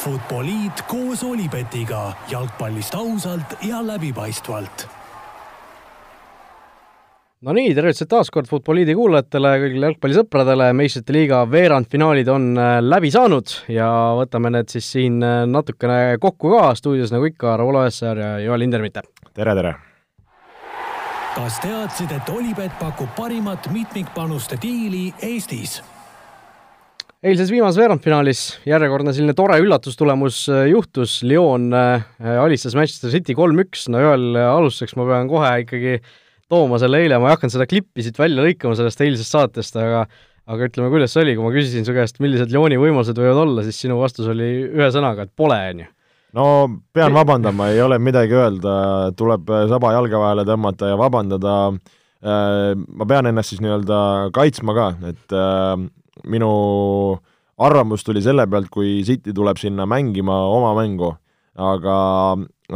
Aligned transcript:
Futboliit 0.00 0.80
koos 0.88 1.20
Olipetiga 1.24 2.12
jalgpallist 2.30 2.94
ausalt 2.94 3.58
ja 3.62 3.82
läbipaistvalt. 3.86 4.86
no 7.40 7.52
nii, 7.52 7.74
tervitused 7.76 8.08
taas 8.08 8.30
kord 8.32 8.48
Futboliidi 8.48 8.94
kuulajatele, 8.96 9.52
kõigile 9.60 9.90
jalgpallisõpradele, 9.90 10.70
meistrite 10.80 11.12
liiga 11.12 11.42
veerandfinaalid 11.52 12.32
on 12.32 12.48
äh, 12.56 12.78
läbi 12.80 13.12
saanud 13.12 13.52
ja 13.68 13.90
võtame 14.16 14.54
need 14.56 14.72
siis 14.72 14.88
siin 14.96 15.20
äh, 15.20 15.44
natukene 15.44 16.16
kokku 16.20 16.56
ka, 16.56 16.72
stuudios 16.80 17.12
nagu 17.12 17.28
ikka, 17.28 17.58
Raul 17.60 17.82
Oessar 17.84 18.24
ja 18.24 18.34
Joel 18.40 18.64
Hindermitte. 18.64 19.04
tere, 19.34 19.54
tere! 19.54 19.76
kas 21.36 21.60
teadsid, 21.60 22.16
et 22.16 22.28
Olipet 22.32 22.72
pakub 22.80 23.12
parimat 23.16 23.68
mitmikpanuste 23.72 24.56
diili 24.62 25.10
Eestis? 25.22 25.82
Eilses 27.20 27.50
viimases 27.52 27.76
veerandfinaalis 27.76 28.40
järjekordne 28.68 29.12
selline 29.12 29.34
tore 29.36 29.58
üllatustulemus 29.60 30.40
äh, 30.52 30.64
juhtus, 30.70 31.18
Lyon 31.26 31.68
äh, 31.76 32.06
alistas 32.40 32.76
Manchester 32.78 33.12
City 33.12 33.36
kolm-üks, 33.36 33.86
no 33.92 34.00
Joel, 34.00 34.32
alustuseks 34.40 34.96
ma 34.96 35.06
pean 35.10 35.28
kohe 35.28 35.52
ikkagi 35.66 35.98
tooma 36.50 36.80
selle 36.80 37.02
eile, 37.04 37.20
ma 37.20 37.28
ei 37.28 37.36
hakanud 37.36 37.54
seda 37.54 37.68
klippi 37.68 38.06
siit 38.06 38.18
välja 38.18 38.46
lõikama 38.46 38.78
sellest 38.78 39.04
eilsest 39.04 39.36
saatest, 39.36 39.76
aga 39.80 40.06
aga 40.50 40.66
ütleme, 40.66 40.88
kuidas 40.90 41.12
see 41.14 41.22
oli, 41.22 41.36
kui 41.36 41.44
ma 41.44 41.52
küsisin 41.54 41.84
su 41.86 41.92
käest, 41.94 42.16
millised 42.24 42.50
Lyoni 42.50 42.80
võimalused 42.80 43.20
võivad 43.20 43.44
olla, 43.44 43.62
siis 43.62 43.76
sinu 43.84 44.00
vastus 44.00 44.26
oli 44.32 44.48
ühe 44.66 44.88
sõnaga, 44.90 45.28
et 45.28 45.34
pole, 45.38 45.60
on 45.74 45.84
ju. 45.84 45.92
No 46.34 46.46
pean 46.94 47.14
vabandama, 47.14 47.68
ei 47.70 47.78
ole 47.84 48.00
midagi 48.02 48.34
öelda, 48.34 48.72
tuleb 49.18 49.50
saba 49.70 49.92
jalge 49.94 50.18
vahele 50.18 50.46
tõmmata 50.48 50.90
ja 50.90 50.98
vabandada. 50.98 51.54
Äh, 52.20 52.72
ma 52.74 53.06
pean 53.12 53.28
ennast 53.30 53.52
siis 53.52 53.62
nii-öelda 53.62 54.00
kaitsma 54.34 54.74
ka, 54.74 54.88
et 55.12 55.38
minu 56.28 57.18
arvamus 57.60 58.04
tuli 58.04 58.22
selle 58.24 58.46
pealt, 58.50 58.70
kui 58.72 59.00
City 59.06 59.34
tuleb 59.36 59.60
sinna 59.60 59.86
mängima 59.88 60.36
oma 60.50 60.72
mängu, 60.78 61.12
aga, 61.60 61.96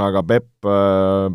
aga 0.06 0.22
Pepp 0.28 0.68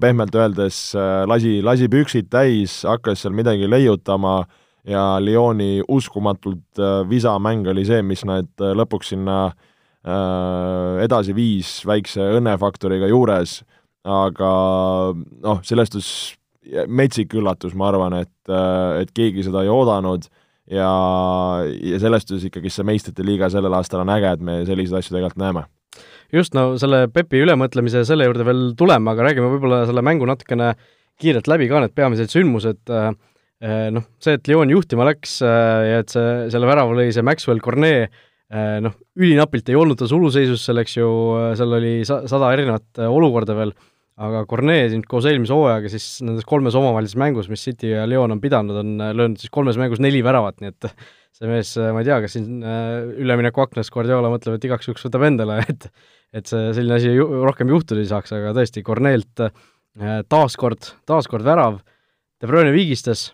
pehmelt 0.01 0.35
öeldes 0.37 0.81
lasi, 1.29 1.59
lasi 1.65 1.89
püksid 1.91 2.29
täis, 2.31 2.81
hakkas 2.87 3.23
seal 3.23 3.33
midagi 3.37 3.69
leiutama 3.69 4.43
ja 4.89 5.17
Lyoni 5.21 5.79
uskumatult 5.87 6.81
visa 7.09 7.35
mäng 7.41 7.67
oli 7.67 7.85
see, 7.87 8.03
mis 8.05 8.23
nad 8.27 8.49
lõpuks 8.57 9.13
sinna 9.15 9.39
edasi 11.03 11.35
viis 11.35 11.79
väikse 11.87 12.23
õnnefaktoriga 12.37 13.09
juures, 13.11 13.59
aga 14.07 14.51
noh, 15.13 15.63
sellest 15.65 15.97
metsik 16.87 17.33
üllatus, 17.35 17.73
ma 17.75 17.89
arvan, 17.89 18.15
et, 18.21 18.51
et 19.01 19.11
keegi 19.15 19.43
seda 19.47 19.63
ei 19.65 19.71
oodanud 19.73 20.27
ja, 20.69 20.91
ja 21.65 21.99
sellest 22.01 22.31
siis 22.33 22.47
ikkagi 22.49 22.71
see 22.73 22.85
meistrite 22.87 23.25
liiga 23.25 23.49
sellel 23.51 23.73
aastal 23.77 24.03
on 24.03 24.13
äge, 24.13 24.35
et 24.35 24.45
me 24.45 24.61
selliseid 24.67 25.01
asju 25.01 25.15
tegelikult 25.15 25.41
näeme. 25.41 25.65
just, 26.33 26.53
no 26.57 26.71
selle 26.81 27.07
Pepi 27.13 27.41
ülemõtlemise 27.45 28.05
selle 28.07 28.29
juurde 28.29 28.45
veel 28.47 28.63
tuleme, 28.77 29.11
aga 29.11 29.29
räägime 29.29 29.51
võib-olla 29.55 29.83
selle 29.89 30.05
mängu 30.05 30.29
natukene 30.29 30.73
kiirelt 31.19 31.49
läbi 31.51 31.67
ka, 31.71 31.83
need 31.83 31.95
peamised 31.97 32.31
sündmused, 32.31 32.81
äh, 32.93 33.11
äh, 33.65 33.89
noh, 33.95 34.07
see, 34.23 34.37
et 34.39 34.49
Lyon 34.49 34.71
juhtima 34.71 35.07
läks 35.09 35.39
äh, 35.43 35.83
ja 35.89 36.01
et 36.03 36.13
see, 36.13 36.27
selle 36.53 36.69
värava 36.69 36.95
lõi 36.95 37.09
see 37.15 37.25
Maxwell 37.25 37.63
Cornet, 37.63 38.25
noh, 38.49 38.95
ülinapilt 39.13 39.67
ei 39.69 39.75
olnud 39.77 39.99
ta 39.99 40.07
suluseisus, 40.09 40.63
seal 40.65 40.81
eks 40.81 40.95
ju, 40.95 41.09
seal 41.53 41.75
oli 41.77 41.91
sa-, 42.07 42.23
sada 42.25 42.47
erinevat 42.55 42.97
olukorda 43.05 43.53
veel 43.53 43.75
aga 44.19 44.43
Cornet 44.49 44.91
siin 44.91 45.03
koos 45.07 45.27
eelmise 45.29 45.55
hooajaga 45.55 45.91
siis 45.91 46.05
nendes 46.25 46.47
kolmes 46.47 46.75
omavahelises 46.75 47.17
mängus, 47.19 47.47
mis 47.51 47.63
City 47.63 47.93
ja 47.93 48.03
Lyon 48.09 48.35
on 48.35 48.41
pidanud, 48.43 48.81
on 48.81 48.93
äh, 49.03 49.13
löönud 49.15 49.39
siis 49.39 49.51
kolmes 49.53 49.79
mängus 49.79 50.01
neli 50.03 50.21
väravat, 50.25 50.59
nii 50.59 50.73
et 50.73 50.89
see 51.37 51.47
mees, 51.49 51.71
äh, 51.79 51.93
ma 51.95 52.03
ei 52.03 52.09
tea, 52.09 52.19
kas 52.25 52.35
siin 52.35 52.59
äh, 52.59 52.97
üleminekuaknas 53.23 53.91
Guardiola 53.95 54.31
mõtleb, 54.33 54.57
et 54.59 54.67
igaks 54.67 54.89
juhuks 54.89 55.07
võtab 55.07 55.27
endale, 55.29 55.61
et 55.71 55.89
et 56.35 56.45
see 56.45 56.67
selline 56.77 56.99
asi 56.99 57.15
ju, 57.15 57.25
rohkem 57.47 57.71
juhtuda 57.71 58.03
ei 58.03 58.09
saaks, 58.11 58.35
aga 58.37 58.51
tõesti, 58.53 58.83
Cornelt 58.85 59.41
taaskord, 60.29 60.91
taaskord 61.09 61.47
värav, 61.47 61.79
De 62.39 62.47
Bruyne 62.47 62.69
viigistas, 62.71 63.31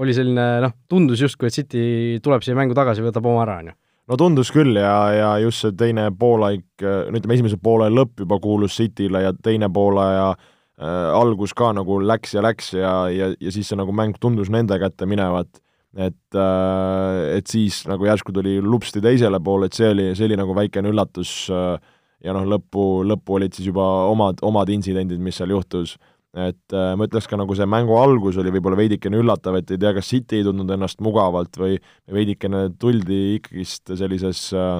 oli 0.00 0.14
selline 0.16 0.46
noh, 0.64 0.72
tundus 0.90 1.20
justkui, 1.20 1.50
et 1.50 1.58
City 1.58 1.82
tuleb 2.24 2.42
siia 2.46 2.56
mängu 2.56 2.74
tagasi, 2.74 3.04
võtab 3.04 3.28
oma 3.28 3.44
ära, 3.44 3.58
on 3.60 3.68
ju 3.70 3.76
no 4.08 4.16
tundus 4.20 4.52
küll 4.54 4.76
ja, 4.80 4.96
ja 5.12 5.30
just 5.42 5.64
see 5.64 5.74
teine 5.78 6.08
poolaeg, 6.18 6.64
no 6.82 7.18
ütleme, 7.18 7.36
esimese 7.36 7.58
poole 7.60 7.90
lõpp 7.92 8.24
juba 8.24 8.38
kuulus 8.42 8.78
Cityle 8.78 9.22
ja 9.26 9.34
teine 9.36 9.68
poolaja 9.72 10.30
äh, 10.32 11.08
algus 11.16 11.54
ka 11.56 11.72
nagu 11.76 12.00
läks 12.00 12.34
ja 12.36 12.44
läks 12.44 12.72
ja, 12.78 12.92
ja, 13.12 13.32
ja 13.36 13.54
siis 13.54 13.68
see 13.68 13.78
nagu 13.78 13.94
mäng 13.94 14.16
tundus 14.20 14.52
nende 14.52 14.78
kätte 14.80 15.08
minevat, 15.08 15.60
et 15.96 16.38
äh,, 16.38 17.36
et 17.36 17.52
siis 17.52 17.82
nagu 17.90 18.08
järsku 18.08 18.32
tuli 18.34 18.58
lupsti 18.64 19.02
teisele 19.04 19.40
poole, 19.44 19.68
et 19.68 19.78
see 19.78 19.92
oli, 19.92 20.10
see 20.16 20.28
oli 20.28 20.40
nagu 20.40 20.56
väikene 20.56 20.92
üllatus 20.92 21.34
äh, 21.52 21.76
ja 22.24 22.34
noh, 22.34 22.46
lõppu, 22.48 22.88
lõppu 23.06 23.38
olid 23.38 23.54
siis 23.54 23.70
juba 23.70 23.84
omad, 24.10 24.40
omad 24.46 24.70
intsidendid, 24.72 25.20
mis 25.22 25.38
seal 25.38 25.52
juhtus 25.54 25.96
et 26.38 26.76
äh, 26.76 26.92
ma 26.98 27.08
ütleks 27.08 27.26
ka 27.30 27.38
nagu 27.40 27.56
see 27.56 27.66
mängu 27.68 27.96
algus 27.98 28.38
oli 28.40 28.52
võib-olla 28.54 28.78
veidikene 28.78 29.18
üllatav, 29.20 29.58
et 29.58 29.72
ei 29.74 29.80
tea, 29.80 29.94
kas 29.96 30.10
City 30.12 30.38
ei 30.38 30.46
tundnud 30.46 30.70
ennast 30.74 31.02
mugavalt 31.04 31.58
või 31.58 31.78
veidikene 32.14 32.68
tuldi 32.78 33.38
ikkagist 33.38 33.94
sellises 33.98 34.44
äh, 34.56 34.78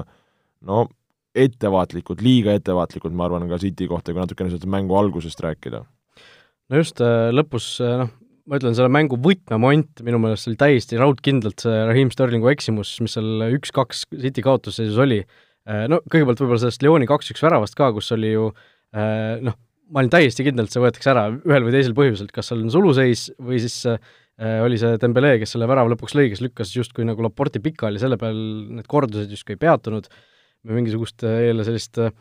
no 0.69 0.85
ettevaatlikult, 1.39 2.23
liiga 2.25 2.55
ettevaatlikult, 2.57 3.13
ma 3.15 3.27
arvan, 3.27 3.47
ka 3.51 3.59
City 3.61 3.87
kohta, 3.89 4.13
kui 4.13 4.23
natukene 4.23 4.51
sellest 4.51 4.69
mängu 4.71 4.97
algusest 4.97 5.43
rääkida. 5.45 5.83
no 6.69 6.81
just 6.81 7.01
äh,, 7.03 7.29
lõpus 7.35 7.75
äh, 7.83 7.99
noh, 8.03 8.11
ma 8.49 8.59
ütlen, 8.61 8.77
selle 8.77 8.89
mängu 8.93 9.19
võtmemoment 9.21 10.03
minu 10.05 10.21
meelest 10.21 10.49
oli 10.49 10.57
täiesti 10.59 10.99
raudkindlalt 11.01 11.65
see 11.65 11.85
Raheem 11.91 12.13
Sterlingu 12.13 12.49
eksimus, 12.53 12.95
mis 13.03 13.17
seal 13.17 13.49
üks-kaks 13.51 14.07
City 14.15 14.45
kaotusseisus 14.45 14.99
oli 15.01 15.21
äh,, 15.23 15.87
no 15.91 16.01
kõigepealt 16.07 16.41
võib-olla 16.41 16.63
sellest 16.65 16.85
Lyoni 16.85 17.09
kaks-üks 17.09 17.45
väravast 17.45 17.77
ka, 17.77 17.91
kus 17.95 18.13
oli 18.15 18.33
ju 18.33 18.51
äh, 18.95 19.37
noh, 19.45 19.57
ma 19.89 20.03
olin 20.03 20.11
täiesti 20.13 20.45
kindel, 20.45 20.67
et 20.67 20.75
see 20.75 20.83
võetakse 20.83 21.11
ära 21.11 21.27
ühel 21.33 21.65
või 21.65 21.75
teisel 21.75 21.95
põhjusel, 21.97 22.29
kas 22.33 22.51
seal 22.51 22.63
on 22.63 22.73
suluseis 22.73 23.27
või 23.41 23.59
siis 23.61 23.77
äh, 23.89 24.59
oli 24.63 24.79
see 24.81 24.97
Dembele, 25.01 25.35
kes 25.41 25.55
selle 25.55 25.69
värava 25.69 25.91
lõpuks 25.93 26.15
lõi, 26.17 26.29
kes 26.31 26.43
lükkas 26.45 26.73
justkui 26.75 27.07
nagu 27.07 27.25
Laporti 27.25 27.61
pikali, 27.63 28.01
selle 28.01 28.19
peal 28.21 28.37
need 28.77 28.89
kordused 28.89 29.31
justkui 29.33 29.57
ei 29.57 29.63
peatunud, 29.65 30.09
või 30.67 30.81
mingisugust 30.81 31.25
äh, 31.27 31.41
jälle 31.49 31.65
sellist 31.67 31.99
äh, 32.01 32.13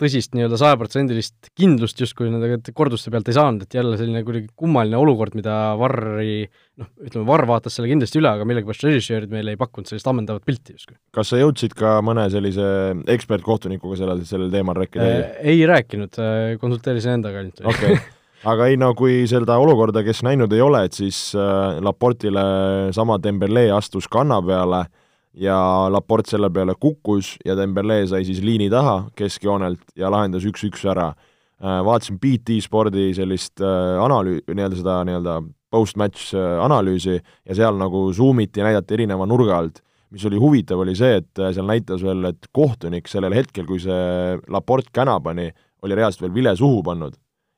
tõsist 0.00 0.34
nii-öelda 0.36 0.58
sajaprotsendilist 0.60 1.50
kindlust 1.56 2.00
justkui 2.02 2.28
nende 2.28 2.72
korduste 2.76 3.10
pealt 3.12 3.28
ei 3.30 3.36
saanud, 3.36 3.64
et 3.64 3.76
jälle 3.78 3.96
selline 3.98 4.22
kuidagi 4.26 4.50
kummaline 4.58 4.98
olukord, 4.98 5.36
mida 5.38 5.54
Varri 5.80 6.42
noh, 6.80 6.90
ütleme, 7.00 7.24
Varr 7.28 7.48
vaatas 7.48 7.78
selle 7.78 7.88
kindlasti 7.90 8.20
üle, 8.20 8.30
aga 8.36 8.46
millegipärast 8.48 8.84
režissöörid 8.86 9.32
meile 9.32 9.54
ei 9.54 9.60
pakkunud 9.60 9.88
sellist 9.88 10.10
ammendavat 10.10 10.44
pilti 10.48 10.76
justkui. 10.76 10.98
kas 11.16 11.32
sa 11.32 11.40
jõudsid 11.40 11.76
ka 11.78 11.96
mõne 12.04 12.26
sellise 12.32 12.66
ekspertkohtunikuga 13.16 13.96
sellel, 14.02 14.20
sellel 14.28 14.52
teemal 14.52 14.76
rääkida 14.82 15.08
äh,? 15.08 15.40
ei 15.54 15.64
rääkinud, 15.68 16.20
äh, 16.20 16.52
konsulteerisin 16.60 17.16
endaga 17.16 17.40
ainult. 17.44 17.64
okei 17.64 17.96
okay 17.96 18.12
aga 18.46 18.68
ei 18.70 18.76
no 18.78 18.92
kui 18.94 19.24
seda 19.30 19.56
olukorda, 19.58 20.04
kes 20.06 20.20
näinud 20.26 20.52
ei 20.52 20.60
ole, 20.62 20.84
et 20.86 20.94
siis 20.94 21.30
äh, 21.34 21.80
Laportile 21.82 22.44
sama 22.94 23.16
Dembele 23.22 23.70
astus 23.74 24.06
kanna 24.12 24.42
peale 24.44 24.84
äh, 24.84 24.94
ja 25.36 25.56
Laport 25.92 26.28
selle 26.30 26.50
peale 26.50 26.74
kukkus 26.80 27.36
ja 27.44 27.56
Dembele 27.56 28.00
sai 28.08 28.24
siis 28.24 28.40
liini 28.44 28.68
taha 28.72 29.06
keskjoonelt 29.16 29.96
ja 29.98 30.10
lahendas 30.12 30.46
üks-üks 30.48 30.86
ära. 30.88 31.10
Äh, 31.56 31.80
vaatasin 31.84 32.18
BT 32.20 32.58
spordi 32.64 33.10
sellist 33.16 33.62
äh, 33.64 33.96
analüü-, 34.04 34.42
nii-öelda 34.48 34.76
seda 34.80 34.96
nii-öelda 35.08 35.36
post-match 35.72 36.34
äh, 36.36 36.60
analüüsi 36.64 37.16
ja 37.16 37.56
seal 37.56 37.78
nagu 37.80 38.06
zoom 38.16 38.42
iti 38.44 38.60
ja 38.60 38.68
näidati 38.68 38.96
erineva 38.98 39.28
nurga 39.28 39.58
alt. 39.58 39.82
mis 40.10 40.22
oli 40.24 40.38
huvitav, 40.38 40.78
oli 40.78 40.92
see, 40.94 41.16
et 41.18 41.40
seal 41.52 41.66
näitas 41.66 42.00
veel, 42.04 42.28
et 42.28 42.46
kohtunik 42.54 43.08
sellel 43.10 43.34
hetkel, 43.34 43.64
kui 43.66 43.80
see 43.82 44.36
Laport 44.54 44.86
käna 44.94 45.16
pani, 45.20 45.48
oli 45.82 45.96
reaalselt 45.98 46.22
veel 46.22 46.34
vile 46.34 46.52
suhu 46.56 46.82
pannud. 46.86 47.16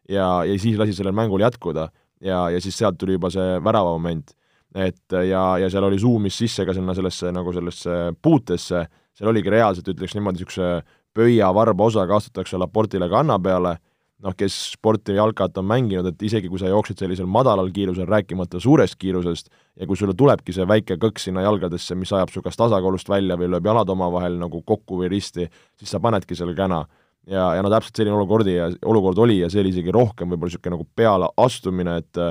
ja, 0.09 0.45
ja 0.49 0.59
siis 0.59 0.79
lasi 0.79 0.97
sellel 0.97 1.13
mängul 1.13 1.45
jätkuda 1.45 1.91
ja, 2.25 2.49
ja 2.51 2.61
siis 2.61 2.79
sealt 2.79 2.99
tuli 2.99 3.19
juba 3.19 3.31
see 3.31 3.59
värava 3.65 3.93
moment 3.99 4.33
et 4.75 5.17
ja, 5.29 5.43
ja 5.59 5.69
seal 5.73 5.87
oli 5.89 5.99
zoom'is 6.01 6.39
sisse 6.43 6.67
ka 6.67 6.75
sinna 6.77 6.95
sellesse 6.97 7.33
nagu 7.33 7.53
sellesse 7.57 7.99
puutesse, 8.23 8.85
seal 9.17 9.31
oligi 9.33 9.53
reaalselt, 9.53 9.89
ütleks 9.89 10.17
niimoodi, 10.17 10.43
niisuguse 10.43 10.73
pöiavarba 11.17 11.89
osaga 11.89 12.19
astutakse 12.19 12.59
Laportile 12.61 13.09
kanna 13.11 13.39
peale, 13.43 13.79
noh, 14.23 14.35
kes 14.39 14.55
sporti 14.75 15.15
või 15.15 15.21
jalkat 15.21 15.59
on 15.61 15.67
mänginud, 15.71 16.07
et 16.11 16.23
isegi 16.27 16.51
kui 16.51 16.61
sa 16.61 16.71
jooksed 16.71 16.99
sellisel 17.01 17.27
madalal 17.31 17.71
kiirusel, 17.75 18.07
rääkimata 18.11 18.61
suurest 18.63 18.99
kiirusest, 18.99 19.51
ja 19.79 19.87
kui 19.87 19.99
sulle 19.99 20.15
tulebki 20.19 20.55
see 20.55 20.67
väike 20.69 20.99
kõks 21.01 21.29
sinna 21.29 21.45
jalgadesse, 21.47 21.97
mis 21.99 22.13
ajab 22.13 22.33
su 22.35 22.43
kas 22.43 22.59
tasakaalust 22.59 23.09
välja 23.11 23.39
või 23.39 23.51
lööb 23.53 23.71
jalad 23.71 23.91
omavahel 23.95 24.39
nagu 24.41 24.63
kokku 24.67 25.01
või 25.03 25.11
risti, 25.15 25.47
siis 25.79 25.95
sa 25.95 26.03
panedki 26.03 26.39
selle 26.39 26.55
käna. 26.59 26.85
ja, 27.27 27.55
ja 27.55 27.63
no 27.63 27.71
täpselt 27.71 27.97
selline 27.97 28.17
olukord 28.17 28.47
oli 28.47 28.57
ja 28.57 28.71
olukord 28.85 29.19
oli 29.19 29.39
ja 29.39 29.51
see 29.51 29.61
oli 29.61 29.75
isegi 29.75 29.93
rohkem 29.93 30.31
võib-olla 30.31 30.51
niisugune 30.51 30.77
nagu 30.77 30.87
pealeastumine, 30.97 31.97
et 32.03 32.23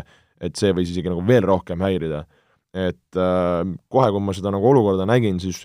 et 0.41 0.55
see 0.55 0.73
võis 0.75 0.91
isegi 0.91 1.09
nagu 1.09 1.23
veel 1.25 1.45
rohkem 1.45 1.81
häirida. 1.81 2.25
Et 2.73 3.19
äh, 3.19 3.75
kohe, 3.89 4.09
kui 4.11 4.23
ma 4.23 4.35
seda 4.35 4.51
nagu 4.53 4.67
olukorda 4.69 5.07
nägin, 5.09 5.39
siis 5.39 5.63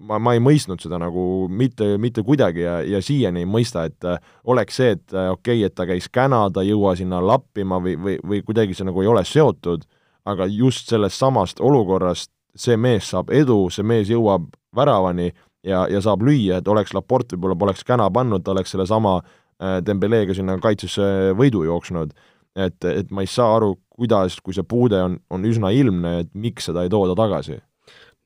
ma, 0.00 0.18
ma 0.22 0.34
ei 0.36 0.42
mõistnud 0.42 0.82
seda 0.82 0.98
nagu 1.00 1.24
mitte, 1.52 1.94
mitte 2.00 2.24
kuidagi 2.26 2.64
ja, 2.64 2.78
ja 2.86 3.00
siiani 3.04 3.44
ei 3.44 3.48
mõista, 3.48 3.84
et 3.88 4.08
äh, 4.08 4.20
oleks 4.50 4.80
see, 4.80 4.94
et 4.96 5.14
äh, 5.14 5.30
okei 5.32 5.60
okay,, 5.60 5.68
et 5.68 5.76
ta 5.76 5.86
käis 5.88 6.08
käna, 6.12 6.46
ta 6.52 6.64
ei 6.64 6.72
jõua 6.72 6.96
sinna 6.98 7.20
lappima 7.24 7.80
või, 7.82 7.96
või, 8.00 8.18
või 8.26 8.42
kuidagi 8.46 8.76
see 8.76 8.88
nagu 8.88 9.04
ei 9.04 9.10
ole 9.10 9.24
seotud, 9.28 9.86
aga 10.28 10.48
just 10.50 10.90
sellest 10.90 11.20
samast 11.20 11.60
olukorrast 11.64 12.32
see 12.56 12.76
mees 12.76 13.12
saab 13.12 13.30
edu, 13.34 13.62
see 13.72 13.86
mees 13.86 14.10
jõuab 14.10 14.50
väravani 14.76 15.30
ja, 15.66 15.84
ja 15.90 16.00
saab 16.02 16.24
lüüa, 16.26 16.60
et 16.60 16.68
oleks 16.68 16.94
Laport 16.96 17.34
võib-olla 17.34 17.58
poleks 17.58 17.84
käna 17.86 18.08
pannud, 18.12 18.44
ta 18.44 18.54
oleks 18.54 18.74
sellesama 18.74 19.18
äh, 19.20 19.78
Dembeleega 19.86 20.34
sinna 20.36 20.58
kaitsesse 20.62 21.36
võidu 21.38 21.64
jooksnud. 21.68 22.14
et, 22.56 22.84
et 22.84 23.10
ma 23.14 23.22
ei 23.22 23.28
saa 23.30 23.54
aru, 23.56 23.76
kuidas, 24.00 24.38
kui 24.44 24.56
see 24.56 24.66
puude 24.66 25.00
on, 25.04 25.18
on 25.32 25.44
üsna 25.48 25.72
ilmne, 25.76 26.20
et 26.24 26.30
miks 26.32 26.70
seda 26.70 26.86
ei 26.86 26.92
tooda 26.92 27.16
tagasi? 27.18 27.60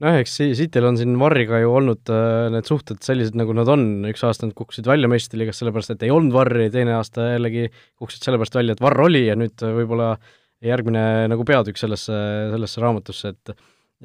Nojah, 0.02 0.18
eks 0.24 0.32
Cityl 0.58 0.88
on 0.88 0.96
siin 0.98 1.12
Varriga 1.20 1.60
ju 1.62 1.70
olnud 1.70 2.10
äh, 2.10 2.48
need 2.50 2.66
suhted 2.66 2.98
sellised, 3.06 3.36
nagu 3.38 3.54
nad 3.54 3.68
on, 3.70 3.84
üks 4.10 4.24
aasta 4.26 4.48
nad 4.48 4.56
kukkusid 4.58 4.88
välja 4.90 5.06
meistriliigast 5.10 5.62
sellepärast, 5.62 5.94
et 5.94 6.02
ei 6.02 6.10
olnud 6.10 6.34
Varri, 6.34 6.66
teine 6.74 6.96
aasta 6.96 7.28
jällegi 7.36 7.68
kukkusid 7.70 8.26
sellepärast 8.26 8.58
välja, 8.58 8.74
et 8.74 8.82
Varr 8.82 9.04
oli 9.06 9.22
ja 9.28 9.38
nüüd 9.38 9.62
võib-olla 9.62 10.16
järgmine 10.64 11.04
nagu 11.30 11.46
peatükk 11.46 11.78
sellesse, 11.78 12.18
sellesse 12.50 12.82
raamatusse, 12.82 13.34
et 13.36 13.54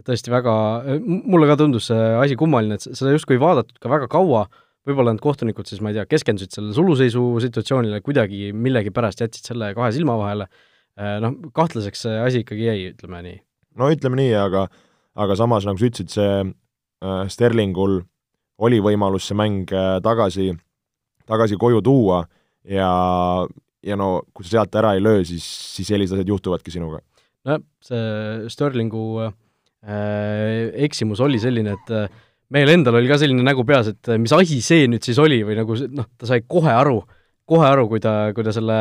tõesti 0.06 0.32
väga, 0.32 0.54
mulle 1.02 1.50
ka 1.50 1.58
tundus 1.60 1.90
see 1.90 2.08
asi 2.22 2.38
kummaline, 2.38 2.78
et 2.78 2.86
seda 2.86 3.16
justkui 3.16 3.40
ei 3.40 3.42
vaadatud 3.42 3.82
ka 3.82 3.90
väga 3.90 4.12
kaua, 4.14 4.46
võib-olla 4.86 5.16
need 5.16 5.26
kohtunikud 5.26 5.68
siis, 5.68 5.82
ma 5.82 5.90
ei 5.90 5.98
tea, 5.98 6.06
keskendusid 6.14 6.54
sellele 6.54 6.78
suluseisu 6.78 7.26
situatsioonile, 7.50 8.04
kuidagi 8.06 8.54
millegipärast 8.54 9.26
jätsid 9.26 9.52
selle 9.52 9.74
kahe 9.78 9.90
silma 9.96 10.22
vahele, 10.22 10.46
äh, 10.46 10.68
noh, 11.00 11.36
kahtlaseks 11.56 12.06
see 12.06 12.22
asi 12.22 12.44
ikkagi 12.44 12.70
jäi, 12.70 12.80
ütleme 12.94 13.24
nii. 13.26 13.40
no 13.80 13.90
ütleme 13.94 14.20
nii, 14.20 14.34
aga 14.40 14.68
aga 15.20 15.36
samas, 15.40 15.68
nagu 15.68 15.80
sa 15.80 15.90
ütlesid, 15.90 16.12
see 16.14 16.32
äh, 16.44 17.24
Sterlingul 17.32 18.00
oli 18.66 18.80
võimalus 18.84 19.30
see 19.30 19.38
mäng 19.40 19.72
äh, 19.72 19.98
tagasi, 20.04 20.52
tagasi 21.30 21.60
koju 21.60 21.82
tuua 21.86 22.24
ja, 22.68 22.92
ja 23.86 24.00
no 24.00 24.10
kui 24.36 24.48
sa 24.48 24.60
sealt 24.60 24.80
ära 24.80 24.96
ei 24.98 25.04
löö, 25.04 25.24
siis, 25.28 25.46
siis 25.76 25.90
sellised 25.92 26.18
asjad 26.18 26.34
juhtuvadki 26.34 26.74
sinuga. 26.74 27.02
nojah, 27.48 27.64
see 27.84 28.50
Sterlingu 28.52 29.06
äh, 29.24 29.32
eksimus 30.88 31.24
oli 31.24 31.40
selline, 31.42 31.78
et 31.80 31.96
äh, 31.96 32.20
meil 32.54 32.72
endal 32.74 33.00
oli 33.00 33.12
ka 33.12 33.20
selline 33.22 33.46
nägu 33.46 33.66
peas, 33.68 33.92
et 33.94 34.12
mis 34.20 34.34
asi 34.36 34.60
see 34.66 34.90
nüüd 34.92 35.06
siis 35.06 35.20
oli 35.22 35.42
või 35.48 35.60
nagu 35.60 35.78
noh, 35.96 36.10
ta 36.20 36.30
sai 36.30 36.44
kohe 36.48 36.74
aru, 36.76 37.00
kohe 37.50 37.66
aru, 37.68 37.88
kui 37.92 38.02
ta, 38.04 38.32
kui 38.36 38.46
ta 38.46 38.54
selle 38.56 38.80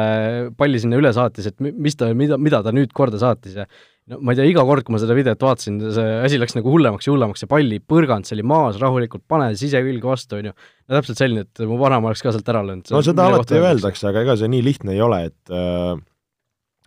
palli 0.59 0.81
sinna 0.83 0.99
üle 1.01 1.13
saatis, 1.17 1.49
et 1.51 1.63
mis 1.65 1.97
ta, 1.99 2.11
mida, 2.17 2.39
mida 2.41 2.61
ta 2.65 2.75
nüüd 2.75 2.93
korda 2.97 3.21
saatis 3.21 3.57
ja 3.59 3.69
no 4.09 4.19
ma 4.25 4.33
ei 4.33 4.41
tea, 4.41 4.49
iga 4.49 4.65
kord, 4.69 4.87
kui 4.87 4.95
ma 4.95 5.01
seda 5.03 5.17
videot 5.17 5.43
vaatasin, 5.45 5.79
see 5.95 6.13
asi 6.25 6.41
läks 6.41 6.57
nagu 6.57 6.73
hullemaks 6.73 7.09
ja 7.09 7.15
hullemaks, 7.15 7.45
see 7.45 7.51
palli 7.51 7.81
põrgand, 7.81 8.29
see 8.29 8.39
oli 8.39 8.47
maas 8.49 8.79
rahulikult, 8.81 9.25
pane 9.29 9.51
sisekülge 9.59 10.09
vastu, 10.09 10.39
on 10.41 10.51
ju. 10.51 10.55
no 10.55 10.99
täpselt 10.99 11.21
selline, 11.21 11.45
et 11.49 11.65
mu 11.69 11.81
vanaema 11.81 12.11
oleks 12.11 12.25
ka 12.25 12.33
sealt 12.35 12.49
ära 12.53 12.65
löönud. 12.65 12.89
no 12.95 13.03
seda 13.05 13.29
alati 13.29 13.61
öeldakse, 13.61 14.09
aga 14.11 14.25
ega 14.25 14.39
see 14.41 14.53
nii 14.53 14.65
lihtne 14.65 14.97
ei 14.97 15.03
ole, 15.05 15.25
et 15.29 15.53
äh, 15.53 15.99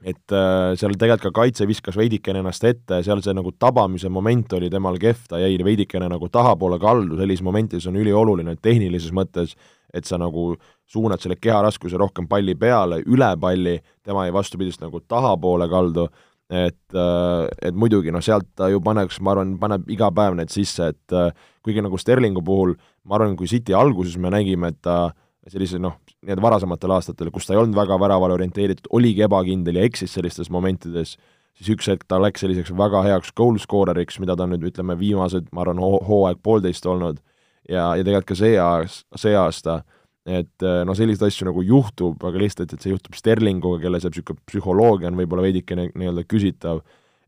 et 0.01 0.33
äh, 0.33 0.73
seal 0.81 0.95
tegelikult 0.97 1.29
ka 1.29 1.43
kaitse 1.43 1.67
viskas 1.69 1.97
veidikene 1.97 2.41
ennast 2.41 2.63
ette, 2.65 3.03
seal 3.05 3.21
see 3.21 3.35
nagu 3.37 3.53
tabamise 3.53 4.09
moment 4.09 4.53
oli 4.57 4.71
temal 4.73 4.97
kehv, 5.01 5.27
ta 5.29 5.41
jäi 5.41 5.59
veidikene 5.65 6.09
nagu 6.09 6.29
tahapoole 6.33 6.79
kaldu, 6.81 7.19
sellises 7.19 7.45
momentides 7.45 7.85
on 7.89 7.99
ülioluline 8.01 8.57
tehnilises 8.61 9.13
mõttes, 9.13 9.53
et 9.93 10.09
sa 10.09 10.17
nagu 10.21 10.55
suunad 10.91 11.23
selle 11.23 11.37
keharaskuse 11.39 11.99
rohkem 11.99 12.27
palli 12.27 12.55
peale, 12.59 12.99
üle 13.07 13.31
palli, 13.39 13.77
tema 14.03 14.25
jäi 14.27 14.35
vastupidist 14.35 14.83
nagu 14.83 14.99
tahapoole 15.07 15.69
kaldu 15.71 16.09
et, 16.51 16.93
äh, 16.93 17.47
et 17.63 17.75
muidugi 17.75 18.11
noh, 18.11 18.21
sealt 18.23 18.49
ta 18.59 18.67
ju 18.71 18.81
paneks, 18.83 19.21
ma 19.23 19.31
arvan, 19.35 19.55
paneb 19.61 19.87
iga 19.91 20.11
päev 20.13 20.35
need 20.35 20.51
sisse, 20.51 20.91
et 20.91 21.15
äh, 21.15 21.31
kuigi 21.63 21.83
nagu 21.83 21.97
Sterlingu 21.99 22.43
puhul 22.43 22.75
ma 23.07 23.17
arvan, 23.17 23.37
kui 23.39 23.47
City 23.49 23.75
alguses 23.77 24.17
me 24.19 24.31
nägime, 24.33 24.73
et 24.73 24.81
ta 24.83 25.13
sellise 25.49 25.79
noh, 25.81 25.95
nii-öelda 26.21 26.43
varasematel 26.43 26.95
aastatel, 26.97 27.31
kus 27.33 27.47
ta 27.47 27.55
ei 27.55 27.61
olnud 27.61 27.77
väga 27.77 27.97
väravale 28.01 28.35
orienteeritud, 28.35 28.91
oligi 28.93 29.23
ebakindel 29.25 29.79
ja 29.79 29.85
eksis 29.87 30.13
sellistes 30.17 30.51
momentides, 30.53 31.15
siis 31.57 31.71
üks 31.73 31.87
hetk 31.89 32.03
ta 32.09 32.19
läks 32.21 32.43
selliseks 32.43 32.75
väga 32.77 33.01
heaks 33.07 33.31
goal 33.37 33.57
scorer'iks, 33.61 34.19
mida 34.21 34.35
ta 34.37 34.45
nüüd 34.49 34.67
ütleme, 34.69 34.97
viimased, 34.99 35.49
ma 35.55 35.63
arvan, 35.63 35.81
hooaeg 35.81 36.43
poolteist 36.43 36.85
olnud, 36.85 37.23
ja, 37.69 37.93
ja 37.95 38.03
tegelikult 38.03 38.33
ka 38.33 38.39
see 38.43 38.59
aas-, 38.61 39.01
see 39.17 39.33
aasta, 39.39 39.81
et 40.25 40.65
eh, 40.65 40.81
no 40.85 40.93
selliseid 40.97 41.31
asju 41.31 41.47
nagu 41.49 41.63
juhtub, 41.65 42.21
aga 42.27 42.41
lihtsalt, 42.43 42.75
et 42.75 42.83
see 42.83 42.93
juhtub 42.93 43.15
Sterlinguga, 43.17 43.81
kelle 43.85 44.01
see 44.01 44.11
niisugune 44.11 44.43
psühholoogia 44.49 45.09
on 45.09 45.17
võib-olla 45.17 45.47
veidikene 45.47 45.87
nii-öelda 45.97 46.25
küsitav, 46.29 46.83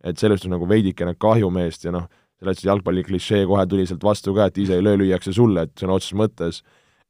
et 0.05 0.21
sellest 0.21 0.45
on 0.45 0.53
nagu 0.53 0.67
veidikene 0.69 1.15
kahju 1.17 1.49
meest 1.53 1.87
ja 1.87 1.93
noh, 1.95 2.05
selles 2.41 2.61
jalgpalli 2.65 3.05
klišee 3.07 3.47
kohe 3.49 3.65
tuli 3.69 3.87
sealt 3.89 4.05
vastu 4.05 4.35
ka, 4.37 4.49
et 4.49 4.61
ise 4.61 4.77
ei 4.77 4.85
löö, 4.85 4.99
lüüakse 5.01 5.33
sulle, 5.33 5.65
et 5.65 5.73
sõna 5.79 5.97
otseses 5.97 6.17
mõttes, 6.19 6.61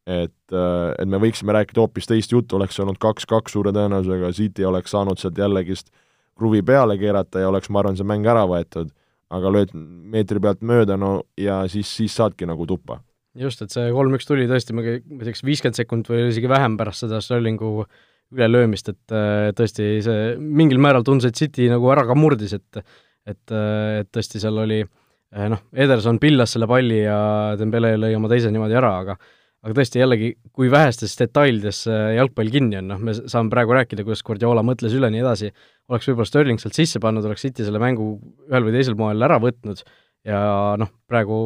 et, 0.07 0.39
eh, 0.55 0.89
et 1.03 1.09
me 1.09 1.19
võiksime 1.19 1.55
rääkida 1.57 1.83
hoopis 1.83 2.07
teist 2.07 2.31
juttu, 2.31 2.55
oleks 2.55 2.79
olnud 2.79 2.99
kaks-kaks 3.03 3.57
suure 3.57 3.75
tõenäosusega, 3.75 4.31
City 4.39 4.67
oleks 4.69 4.95
saanud 4.95 5.19
sealt 5.19 5.37
jällegist 5.37 5.91
kruvi 6.39 6.63
peale 6.63 6.95
keerata 6.97 7.43
ja 7.43 7.51
oleks, 7.51 7.69
ma 7.69 7.83
arvan, 7.83 7.99
see 7.99 8.07
mäng 8.07 8.25
ära 8.25 8.47
võetud, 8.47 8.95
aga 9.33 9.51
lööd 9.51 9.73
meetri 9.75 10.39
pealt 10.39 10.61
mööda, 10.63 10.95
no 10.95 11.23
ja 11.37 11.65
siis, 11.67 11.91
siis 11.91 12.15
saadki 12.15 12.47
nagu 12.47 12.65
tuppa 12.69 13.01
just, 13.39 13.61
et 13.65 13.73
see 13.73 13.91
kolm-üks 13.93 14.27
tuli 14.29 14.47
tõesti, 14.49 14.75
ma 14.75 14.83
ei 14.85 15.01
tea, 15.01 15.33
kas 15.33 15.45
viiskümmend 15.45 15.77
sekundit 15.77 16.11
või 16.11 16.25
isegi 16.29 16.49
vähem 16.51 16.77
pärast 16.79 17.05
seda 17.05 17.21
Sterlingu 17.23 17.85
ülelöömist, 18.33 18.89
et 18.93 19.13
äh, 19.15 19.51
tõesti 19.57 19.87
see 20.05 20.33
mingil 20.39 20.81
määral 20.81 21.05
tundus, 21.05 21.29
et 21.29 21.39
City 21.39 21.69
nagu 21.71 21.89
ära 21.93 22.05
ka 22.09 22.17
murdis, 22.17 22.57
et 22.57 22.83
et, 23.23 23.53
äh, 23.55 24.01
et 24.01 24.09
tõesti 24.11 24.41
seal 24.41 24.57
oli 24.59 24.81
äh, 24.83 25.47
noh, 25.51 25.63
Ederson 25.71 26.19
pillas 26.19 26.55
selle 26.55 26.67
palli 26.67 27.05
ja 27.05 27.17
Dembele 27.59 27.95
lõi 27.99 28.17
oma 28.17 28.31
teise 28.31 28.51
niimoodi 28.51 28.77
ära, 28.79 28.97
aga 29.05 29.17
aga 29.63 29.77
tõesti 29.77 30.01
jällegi, 30.01 30.33
kui 30.51 30.67
vähestes 30.67 31.13
detailides 31.15 31.85
jalgpall 31.87 32.49
kinni 32.51 32.81
on, 32.81 32.89
noh, 32.91 32.97
me 32.99 33.13
saame 33.15 33.47
praegu 33.47 33.71
rääkida, 33.77 34.03
kuidas 34.03 34.19
Guardiola 34.27 34.59
mõtles 34.59 34.91
üle, 34.91 35.07
nii 35.13 35.21
edasi, 35.21 35.53
oleks 35.87 36.09
võib-olla 36.09 36.27
Sterling 36.27 36.59
sealt 36.59 36.75
sisse 36.75 36.99
pannud, 36.99 37.23
oleks 37.29 37.45
City 37.47 37.63
selle 37.63 37.79
mängu 37.79 38.09
ühel 38.49 38.67
või 38.67 38.75
teisel 38.75 38.97
moel 38.99 39.23
ära 39.23 39.37
võtnud 39.39 39.85
ja 40.27 40.41
noh, 40.79 40.91
praegu 41.09 41.37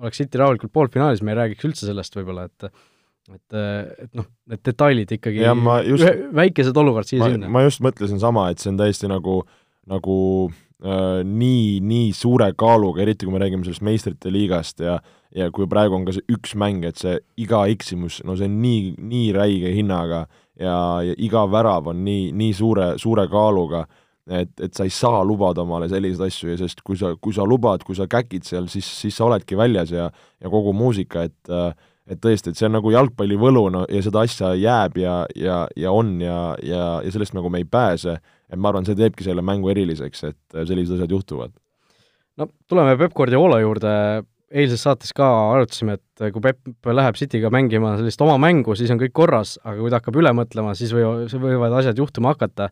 oleks 0.00 0.20
City 0.22 0.40
rahulikult 0.40 0.72
poolfinaalis, 0.74 1.22
me 1.22 1.34
ei 1.34 1.40
räägiks 1.42 1.68
üldse 1.68 1.88
sellest 1.88 2.16
võib-olla, 2.18 2.48
et 2.50 2.68
et, 3.32 3.56
et 4.04 4.10
noh, 4.12 4.26
need 4.52 4.60
detailid 4.68 5.14
ikkagi, 5.16 5.40
just, 5.88 6.04
väikesed 6.36 6.76
olukorrad 6.76 7.08
siia-sinna. 7.08 7.48
ma 7.48 7.64
just 7.64 7.80
mõtlesin 7.84 8.20
sama, 8.20 8.50
et 8.52 8.60
see 8.60 8.68
on 8.74 8.80
täiesti 8.82 9.08
nagu, 9.08 9.38
nagu 9.88 10.16
äh, 10.50 11.22
nii, 11.24 11.78
nii 11.80 12.12
suure 12.16 12.50
kaaluga, 12.60 13.00
eriti 13.06 13.24
kui 13.24 13.32
me 13.32 13.40
räägime 13.40 13.64
sellest 13.64 13.86
meistrite 13.86 14.32
liigast 14.32 14.84
ja 14.84 14.98
ja 15.34 15.48
kui 15.50 15.66
praegu 15.66 15.96
on 15.96 16.04
ka 16.06 16.14
see 16.14 16.22
üks 16.30 16.54
mäng, 16.58 16.84
et 16.86 17.00
see 17.00 17.16
iga 17.42 17.64
eksimus, 17.72 18.20
no 18.26 18.36
see 18.38 18.46
on 18.46 18.60
nii, 18.62 18.94
nii 19.02 19.32
räige 19.34 19.72
hinnaga 19.74 20.24
ja, 20.60 20.76
ja 21.02 21.16
iga 21.18 21.42
värav 21.50 21.90
on 21.90 22.04
nii, 22.06 22.28
nii 22.38 22.54
suure, 22.54 22.92
suure 23.02 23.26
kaaluga 23.32 23.84
et, 24.30 24.52
et 24.60 24.72
sa 24.74 24.86
ei 24.86 24.92
saa 24.92 25.22
lubada 25.26 25.64
omale 25.64 25.88
selliseid 25.92 26.28
asju 26.28 26.52
ja 26.52 26.60
sest 26.60 26.80
kui 26.86 26.96
sa, 27.00 27.12
kui 27.20 27.34
sa 27.36 27.44
lubad, 27.48 27.84
kui 27.84 27.96
sa 27.96 28.06
käkid 28.10 28.46
seal, 28.48 28.68
siis, 28.72 28.86
siis 29.02 29.16
sa 29.16 29.26
oledki 29.28 29.58
väljas 29.58 29.92
ja 29.92 30.08
ja 30.10 30.52
kogu 30.52 30.72
muusika, 30.76 31.26
et 31.28 31.52
et 32.04 32.20
tõesti, 32.20 32.52
et 32.52 32.58
see 32.58 32.68
on 32.68 32.74
nagu 32.76 32.90
jalgpalli 32.92 33.36
võlu, 33.40 33.64
no 33.72 33.84
ja 33.88 34.02
seda 34.04 34.24
asja 34.26 34.52
jääb 34.60 34.98
ja, 35.00 35.14
ja, 35.40 35.62
ja 35.76 35.92
on 35.92 36.18
ja, 36.20 36.54
ja, 36.60 36.82
ja 37.04 37.12
sellest 37.12 37.36
nagu 37.36 37.48
me 37.52 37.62
ei 37.62 37.68
pääse, 37.68 38.18
et 38.52 38.60
ma 38.60 38.70
arvan, 38.70 38.84
see 38.84 38.98
teebki 38.98 39.24
selle 39.24 39.44
mängu 39.44 39.72
eriliseks, 39.72 40.26
et 40.28 40.58
sellised 40.68 40.98
asjad 40.98 41.14
juhtuvad. 41.16 41.54
no 42.40 42.48
tuleme 42.68 42.98
Peep 43.00 43.16
Guardiola 43.16 43.62
juurde, 43.62 43.94
eilses 44.52 44.84
saates 44.84 45.16
ka 45.16 45.30
arutasime, 45.54 45.96
et 45.96 46.26
kui 46.34 46.44
Peep 46.44 46.92
läheb 46.92 47.16
Cityga 47.16 47.48
mängima 47.54 47.96
sellist 47.96 48.20
oma 48.24 48.36
mängu, 48.42 48.76
siis 48.76 48.92
on 48.92 49.00
kõik 49.00 49.16
korras, 49.16 49.56
aga 49.64 49.78
kui 49.80 49.92
ta 49.92 50.02
hakkab 50.02 50.20
üle 50.20 50.34
mõtlema, 50.36 50.76
siis 50.76 50.92
või, 50.92 51.24
võivad 51.32 51.80
asjad 51.80 52.04
juhtuma 52.04 52.36
hakata 52.36 52.68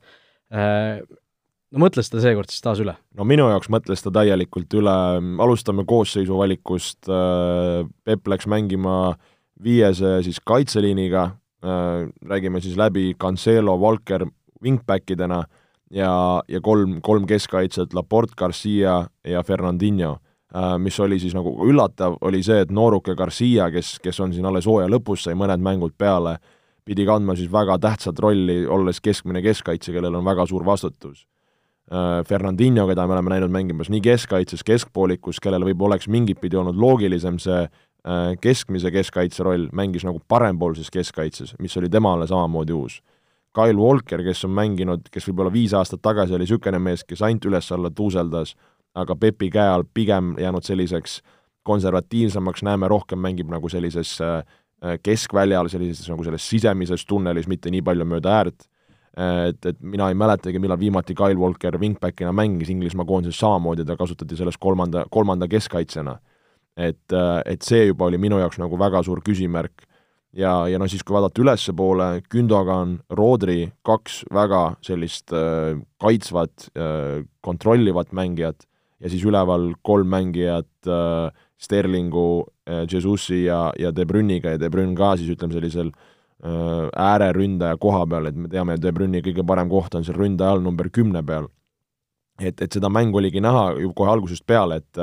no 1.73 1.83
mõtles 1.83 2.11
ta 2.13 2.21
seekord 2.23 2.53
siis 2.53 2.65
taas 2.65 2.81
üle? 2.83 2.95
no 3.17 3.27
minu 3.29 3.49
jaoks 3.51 3.71
mõtles 3.73 4.05
ta 4.05 4.13
täielikult 4.15 4.75
üle, 4.79 4.97
alustame 5.45 5.87
koosseisu 5.89 6.37
valikust, 6.39 7.01
äh, 7.09 7.83
Peep 8.05 8.29
läks 8.29 8.49
mängima 8.51 9.15
viiese 9.63 10.19
siis 10.27 10.41
kaitseliiniga, 10.45 11.25
äh, 11.65 12.07
räägime 12.29 12.63
siis 12.63 12.77
läbi 12.79 13.13
Cancelo, 13.19 13.77
Walker 13.81 14.27
wingbackidena 14.63 15.43
ja, 15.91 16.13
ja 16.49 16.61
kolm, 16.61 17.01
kolm 17.03 17.27
keskkaitset, 17.27 17.95
Laporte, 17.95 18.37
Garcia 18.39 19.03
ja 19.27 19.43
Fernandinho. 19.43 20.17
Äh, 20.53 20.77
mis 20.79 20.99
oli 21.01 21.19
siis 21.19 21.35
nagu 21.35 21.55
üllatav, 21.67 22.19
oli 22.21 22.43
see, 22.45 22.61
et 22.63 22.73
nooruke 22.75 23.17
Garcia, 23.17 23.71
kes, 23.73 23.97
kes 24.05 24.21
on 24.21 24.35
siin 24.37 24.47
alles 24.47 24.69
hooaja 24.69 24.91
lõpus, 24.93 25.25
sai 25.25 25.39
mõned 25.39 25.65
mängud 25.65 25.97
peale, 25.99 26.37
pidi 26.85 27.07
kandma 27.09 27.37
siis 27.39 27.49
väga 27.53 27.79
tähtsat 27.81 28.19
rolli, 28.21 28.65
olles 28.67 29.01
keskmine 29.01 29.41
keskkaitse, 29.43 29.95
kellel 29.95 30.19
on 30.19 30.27
väga 30.27 30.45
suur 30.51 30.67
vastutus 30.67 31.23
Fernandinho, 32.29 32.87
keda 32.89 33.07
me 33.07 33.17
oleme 33.17 33.35
näinud 33.35 33.51
mängimas 33.53 33.91
nii 33.93 34.01
keskkaitses, 34.01 34.63
keskpoolikus, 34.65 35.41
kellel 35.43 35.65
võib-olla 35.67 35.97
oleks 35.97 36.07
mingit 36.09 36.39
pidi 36.41 36.57
olnud 36.57 36.79
loogilisem 36.79 37.41
see 37.43 37.59
äh, 37.67 38.21
keskmise 38.41 38.93
keskkaitse 38.95 39.45
roll, 39.45 39.67
mängis 39.77 40.07
nagu 40.07 40.23
parempoolses 40.29 40.89
keskkaitses, 40.95 41.57
mis 41.61 41.77
oli 41.77 41.91
temale 41.93 42.29
samamoodi 42.31 42.77
uus. 42.77 43.01
Kyle 43.53 43.77
Walker, 43.77 44.23
kes 44.25 44.47
on 44.47 44.55
mänginud, 44.57 45.11
kes 45.13 45.27
võib-olla 45.29 45.53
viis 45.53 45.75
aastat 45.77 46.01
tagasi 46.07 46.33
oli 46.33 46.47
niisugune 46.47 46.81
mees, 46.81 47.05
kes 47.05 47.21
ainult 47.27 47.51
üles-alla 47.51 47.91
tuuseldas, 47.93 48.55
aga 48.95 49.17
Pepi 49.19 49.51
käe 49.53 49.69
all 49.69 49.85
pigem 49.85 50.37
jäänud 50.41 50.65
selliseks 50.65 51.21
konservatiivsemaks, 51.67 52.63
näeme 52.65 52.89
rohkem 52.89 53.21
mängib 53.21 53.51
nagu 53.53 53.69
sellises 53.69 54.17
äh, 54.25 54.41
keskväljal, 55.03 55.69
sellises 55.69 56.09
nagu 56.09 56.25
selles 56.25 56.47
sisemises 56.49 57.05
tunnelis, 57.05 57.51
mitte 57.51 57.75
nii 57.75 57.85
palju 57.85 58.09
mööda 58.09 58.39
äärt 58.39 58.71
et, 59.17 59.67
et 59.67 59.81
mina 59.81 60.09
ei 60.09 60.17
mäletagi, 60.17 60.61
millal 60.63 60.81
viimati 60.81 61.15
Kyle 61.17 61.37
Walker 61.39 61.77
wingbackina 61.81 62.33
mängis 62.33 62.71
Inglismaa 62.73 63.07
koondises 63.09 63.41
samamoodi, 63.43 63.85
ta 63.85 63.97
kasutati 63.97 64.37
selles 64.39 64.57
kolmanda, 64.61 65.05
kolmanda 65.11 65.49
keskkaitsjana. 65.49 66.19
et, 66.77 67.13
et 67.45 67.63
see 67.63 67.83
juba 67.91 68.07
oli 68.09 68.17
minu 68.17 68.39
jaoks 68.41 68.57
nagu 68.57 68.79
väga 68.81 69.03
suur 69.05 69.21
küsimärk. 69.21 69.85
ja, 70.33 70.67
ja 70.69 70.79
no 70.79 70.89
siis, 70.89 71.03
kui 71.05 71.13
vaadata 71.13 71.43
ülespoole, 71.43 72.23
Gündogan, 72.33 73.01
Rodri, 73.11 73.73
kaks 73.85 74.25
väga 74.33 74.77
sellist 74.81 75.33
äh, 75.33 75.77
kaitsvat 76.01 76.71
äh,, 76.73 77.25
kontrollivat 77.41 78.13
mängijat 78.13 78.65
ja 79.01 79.11
siis 79.11 79.25
üleval 79.29 79.75
kolm 79.83 80.09
mängijat 80.09 80.89
äh, 80.89 81.29
Sterlingu 81.61 82.47
äh,, 82.65 82.87
Jesusi 82.89 83.45
ja, 83.45 83.73
ja 83.79 83.93
De 83.93 84.07
Bruyniga 84.07 84.57
ja 84.57 84.59
De 84.59 84.71
Bruyne 84.71 84.97
ka 84.97 85.19
siis 85.21 85.29
ütleme 85.37 85.53
sellisel 85.53 85.93
äh, 85.93 86.12
ääreründaja 86.43 87.77
koha 87.79 88.07
peal, 88.11 88.27
et 88.27 88.35
me 88.37 88.49
teame, 88.51 88.75
De 88.83 88.91
Bruyne'i 88.93 89.23
kõige 89.23 89.45
parem 89.47 89.69
koht 89.71 89.95
on 89.95 90.03
seal 90.03 90.17
ründaja 90.19 90.57
all 90.57 90.65
number 90.65 90.89
kümne 90.91 91.23
peal. 91.23 91.47
et, 92.41 92.61
et 92.63 92.73
seda 92.73 92.89
mängu 92.91 93.21
oligi 93.21 93.41
näha 93.41 93.77
ju 93.79 93.93
kohe 93.95 94.11
algusest 94.11 94.47
peale, 94.47 94.81
et 94.83 94.99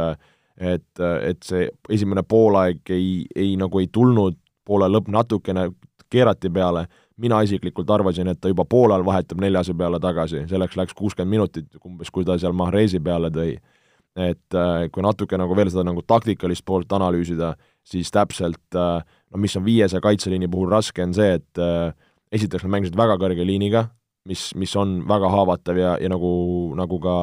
et, 0.60 1.00
et 1.00 1.44
see 1.44 1.70
esimene 1.90 2.24
poolaeg 2.28 2.90
ei, 2.92 3.26
ei 3.36 3.56
nagu 3.56 3.80
ei 3.80 3.88
tulnud, 3.88 4.36
poole 4.68 4.90
lõpp 4.92 5.08
natukene 5.08 5.70
keerati 6.12 6.50
peale, 6.50 6.86
mina 7.20 7.42
isiklikult 7.46 7.90
arvasin, 7.90 8.28
et 8.32 8.40
ta 8.42 8.52
juba 8.52 8.66
poolel 8.70 9.04
vahetab 9.06 9.42
neljase 9.42 9.76
peale 9.78 10.00
tagasi, 10.04 10.46
selleks 10.50 10.78
läks 10.80 10.96
kuuskümmend 10.98 11.36
minutit 11.36 11.80
umbes, 11.86 12.12
kui 12.12 12.26
ta 12.26 12.38
seal 12.40 12.56
Mahrezi 12.56 13.02
peale 13.04 13.32
tõi. 13.34 13.54
Et 14.20 14.58
äh, 14.58 14.88
kui 14.92 15.04
natuke 15.06 15.38
nagu 15.38 15.56
veel 15.56 15.70
seda 15.72 15.86
nagu 15.86 16.02
taktikalist 16.04 16.66
poolt 16.68 16.92
analüüsida, 16.98 17.54
siis 17.86 18.10
täpselt 18.12 18.76
äh, 18.76 19.04
no 19.30 19.42
mis 19.42 19.56
on 19.58 19.66
viiese 19.66 20.02
kaitseliini 20.04 20.50
puhul 20.52 20.72
raske, 20.72 21.04
on 21.06 21.16
see, 21.16 21.38
et 21.40 21.62
äh, 21.62 21.92
esiteks 22.36 22.66
nad 22.66 22.76
mängisid 22.78 22.98
väga 22.98 23.18
kõrge 23.22 23.46
liiniga, 23.46 23.88
mis, 24.30 24.50
mis 24.60 24.76
on 24.80 25.00
väga 25.10 25.32
haavatav 25.34 25.80
ja, 25.80 25.96
ja 26.02 26.12
nagu, 26.12 26.32
nagu 26.78 27.00
ka 27.04 27.16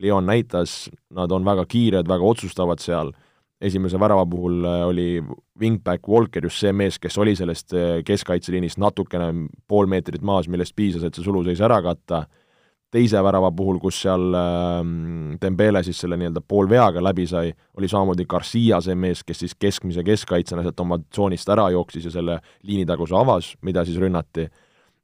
Leon 0.00 0.28
näitas, 0.28 0.88
nad 1.16 1.32
on 1.32 1.46
väga 1.46 1.66
kiired, 1.70 2.08
väga 2.08 2.26
otsustavad 2.26 2.82
seal, 2.82 3.12
esimese 3.60 4.00
värava 4.00 4.24
puhul 4.24 4.64
oli 4.64 5.20
wingback 5.60 6.08
Walker 6.08 6.46
just 6.48 6.62
see 6.62 6.72
mees, 6.72 6.96
kes 6.98 7.18
oli 7.20 7.34
sellest 7.36 7.74
keskkaitseliinist 8.08 8.80
natukene 8.80 9.48
pool 9.68 9.90
meetrit 9.90 10.24
maas, 10.24 10.48
millest 10.48 10.72
piisas, 10.76 11.04
et 11.04 11.16
see 11.16 11.26
suluseis 11.26 11.60
ära 11.60 11.82
katta 11.84 12.24
teise 12.90 13.22
värava 13.22 13.50
puhul, 13.54 13.78
kus 13.82 14.00
seal 14.04 14.34
äh, 14.34 14.80
Dembele 15.42 15.82
siis 15.86 16.00
selle 16.02 16.18
nii-öelda 16.20 16.42
poolveaga 16.46 17.02
läbi 17.02 17.26
sai, 17.30 17.52
oli 17.78 17.88
samamoodi 17.90 18.26
Garcia 18.30 18.80
see 18.84 18.96
mees, 18.98 19.22
kes 19.26 19.44
siis 19.44 19.54
keskmise 19.58 20.04
keskkaitsjana 20.06 20.64
sealt 20.66 20.82
oma 20.82 20.98
tsoonist 21.02 21.52
ära 21.54 21.68
jooksis 21.74 22.08
ja 22.08 22.14
selle 22.14 22.40
liinitaguse 22.66 23.16
avas, 23.16 23.54
mida 23.66 23.84
siis 23.86 24.00
rünnati. 24.02 24.48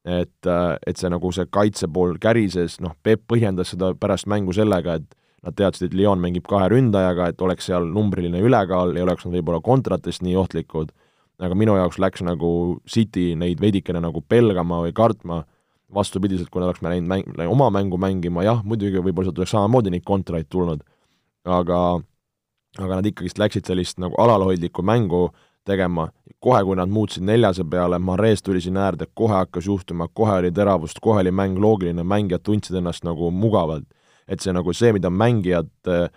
et, 0.06 0.46
äh, 0.46 0.76
et 0.86 0.96
see 0.96 1.10
nagu 1.10 1.32
see 1.34 1.48
kaitse 1.50 1.88
pool 1.90 2.14
kärises, 2.22 2.76
noh, 2.80 2.92
Peep 3.02 3.24
põhjendas 3.26 3.72
seda 3.74 3.90
pärast 3.98 4.28
mängu 4.30 4.52
sellega, 4.54 5.00
et 5.00 5.16
nad 5.42 5.56
teadsid, 5.58 5.88
et 5.90 5.96
Lyon 5.98 6.20
mängib 6.22 6.46
kahe 6.46 6.68
ründajaga, 6.70 7.30
et 7.30 7.42
oleks 7.42 7.66
seal 7.66 7.88
numbriline 7.90 8.38
ülekaal 8.38 8.94
ja 8.94 9.02
oleks 9.02 9.26
nad 9.26 9.34
võib-olla 9.34 9.58
kontratest 9.62 10.22
nii 10.22 10.36
ohtlikud, 10.38 10.92
aga 11.42 11.58
minu 11.58 11.74
jaoks 11.74 11.98
läks 11.98 12.22
nagu 12.22 12.50
City 12.88 13.34
neid 13.34 13.60
veidikene 13.62 14.00
nagu 14.02 14.22
pelgama 14.22 14.78
või 14.86 14.94
kartma 14.94 15.42
vastupidiselt, 15.96 16.50
kui 16.52 16.60
nad 16.60 16.70
oleks 16.70 16.84
läinud 16.84 17.08
mäng, 17.08 17.48
oma 17.48 17.70
mängu 17.74 17.98
mängima, 18.00 18.44
jah, 18.46 18.60
muidugi 18.64 19.00
võib-olla 19.00 19.30
sealt 19.30 19.40
oleks 19.42 19.54
samamoodi 19.56 19.94
neid 19.94 20.04
kontraid 20.06 20.50
tulnud, 20.52 20.84
aga 21.44 21.80
aga 22.76 22.98
nad 22.98 23.08
ikkagist 23.08 23.38
läksid 23.40 23.68
sellist 23.68 24.00
nagu 24.02 24.16
alalhoidlikku 24.20 24.84
mängu 24.84 25.30
tegema, 25.66 26.10
kohe, 26.44 26.60
kui 26.64 26.76
nad 26.78 26.90
muutsid 26.92 27.24
neljase 27.26 27.64
peale, 27.66 27.98
Mares 27.98 28.44
tuli 28.44 28.60
sinna 28.62 28.84
äärde, 28.86 29.08
kohe 29.14 29.34
hakkas 29.34 29.66
juhtuma, 29.66 30.08
kohe 30.12 30.36
oli 30.42 30.52
teravust, 30.54 31.00
kohe 31.02 31.24
oli 31.24 31.32
mäng 31.34 31.58
loogiline, 31.62 32.04
mängijad 32.04 32.44
tundsid 32.46 32.76
ennast 32.78 33.04
nagu 33.04 33.30
mugavalt. 33.30 33.88
et 34.28 34.42
see 34.42 34.50
nagu 34.50 34.72
see, 34.74 34.90
mida 34.90 35.06
mängijad 35.06 35.68
eh, 35.86 36.08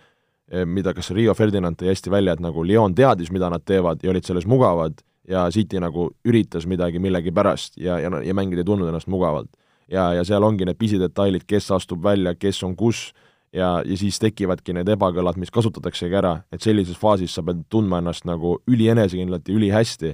mida 0.66 0.90
kas 0.94 1.12
Rio 1.14 1.34
Ferdinand 1.34 1.78
tõi 1.78 1.92
hästi 1.92 2.10
välja, 2.10 2.32
et 2.34 2.40
nagu 2.42 2.64
Lyon 2.66 2.94
teadis, 2.94 3.30
mida 3.30 3.46
nad 3.50 3.62
teevad 3.62 4.02
ja 4.02 4.10
olid 4.10 4.26
selles 4.26 4.46
mugavad 4.50 4.98
ja 5.28 5.44
City 5.54 5.78
nagu 5.78 6.08
üritas 6.26 6.66
midagi 6.66 6.98
millegipärast 6.98 7.78
ja, 7.78 8.00
ja, 8.02 8.10
ja 8.10 8.34
mängijad 8.34 8.64
ei 8.64 8.66
tundnud 8.66 8.90
ennast 8.90 9.06
mugavalt 9.06 9.50
ja, 9.90 10.10
ja 10.14 10.24
seal 10.26 10.44
ongi 10.46 10.66
need 10.68 10.78
pisidetailid, 10.80 11.44
kes 11.48 11.70
astub 11.74 12.02
välja, 12.04 12.34
kes 12.38 12.62
on 12.66 12.76
kus, 12.78 13.10
ja, 13.52 13.80
ja 13.84 13.98
siis 13.98 14.18
tekivadki 14.22 14.74
need 14.76 14.90
ebakõlad, 14.94 15.38
mis 15.40 15.52
kasutataksegi 15.54 16.18
ära, 16.20 16.36
et 16.52 16.64
sellises 16.64 16.98
faasis 16.98 17.34
sa 17.34 17.44
pead 17.46 17.64
tundma 17.72 18.00
ennast 18.02 18.26
nagu 18.28 18.58
ülienesekindlalt 18.70 19.48
ja 19.48 19.56
ülihästi, 19.56 20.12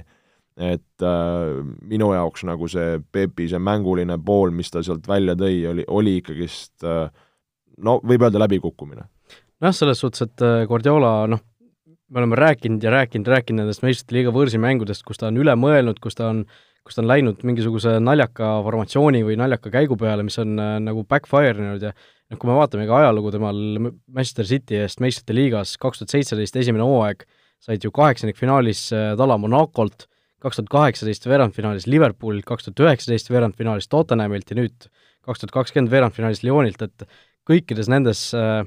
et 0.57 1.05
äh, 1.05 1.59
minu 1.85 2.09
jaoks 2.15 2.47
nagu 2.49 2.69
see 2.71 2.97
Peepi 3.13 3.45
see 3.51 3.61
mänguline 3.61 4.17
pool, 4.25 4.53
mis 4.55 4.73
ta 4.73 4.81
sealt 4.85 5.05
välja 5.07 5.37
tõi, 5.37 5.59
oli, 5.69 5.85
oli 5.87 6.15
ikkagist 6.21 6.87
äh, 6.87 7.11
no 7.85 7.99
võib 8.01 8.25
öelda 8.25 8.41
läbikukkumine. 8.41 9.05
noh, 9.61 9.75
selles 9.75 10.01
suhtes, 10.01 10.25
et 10.25 10.45
äh, 10.45 10.63
Guardiola 10.69 11.27
noh, 11.29 11.43
me 11.85 12.23
oleme 12.23 12.39
rääkinud 12.39 12.81
ja 12.81 12.89
rääkinud, 12.89 13.29
rääkinud 13.29 13.61
nendest 13.61 13.83
meistrite 13.85 14.15
liiga 14.15 14.33
võõrsimängudest, 14.33 15.05
kus 15.05 15.21
ta 15.21 15.29
on 15.29 15.37
üle 15.37 15.53
mõelnud, 15.59 15.99
kus 16.01 16.17
ta 16.17 16.31
on 16.31 16.41
äh, 16.47 16.66
kus 16.87 16.97
ta 16.97 17.03
on 17.03 17.09
läinud 17.09 17.43
mingisuguse 17.47 17.97
naljaka 18.03 18.57
formatsiooni 18.65 19.23
või 19.27 19.37
naljaka 19.39 19.71
käigu 19.73 19.97
peale, 19.99 20.25
mis 20.25 20.39
on 20.41 20.55
äh, 20.61 20.77
nagu 20.83 21.03
backfire 21.07 21.55
inud 21.55 21.83
ja 21.83 21.91
noh, 21.93 22.39
kui 22.39 22.49
me 22.49 22.57
vaatame 22.57 22.87
ka 22.89 23.01
ajalugu 23.01 23.33
temal 23.35 23.59
Manchester 23.81 24.47
City 24.47 24.79
eest 24.83 25.03
meistrite 25.03 25.35
liigas 25.35 25.75
kaks 25.81 26.01
tuhat 26.01 26.15
seitseteist 26.15 26.59
esimene 26.63 26.85
hooaeg, 26.87 27.25
said 27.63 27.83
ju 27.83 27.91
kaheksandikfinaalis 27.95 28.85
äh, 28.95 29.09
tala 29.19 29.37
Monacolt, 29.41 30.07
kaks 30.43 30.61
tuhat 30.61 30.71
kaheksateist 30.73 31.27
veerandfinaalis 31.27 31.87
Liverpoolilt, 31.91 32.47
kaks 32.47 32.69
tuhat 32.69 32.85
üheksateist 32.87 33.31
veerandfinaalis 33.33 33.91
Tottenhamilt 33.91 34.53
ja 34.53 34.59
nüüd 34.61 34.89
kaks 35.27 35.43
tuhat 35.43 35.55
kakskümmend 35.55 35.91
veerandfinaalis 35.91 36.43
Lyonilt, 36.45 36.83
et 36.85 37.07
kõikides 37.47 37.91
nendes 37.91 38.29
äh, 38.37 38.63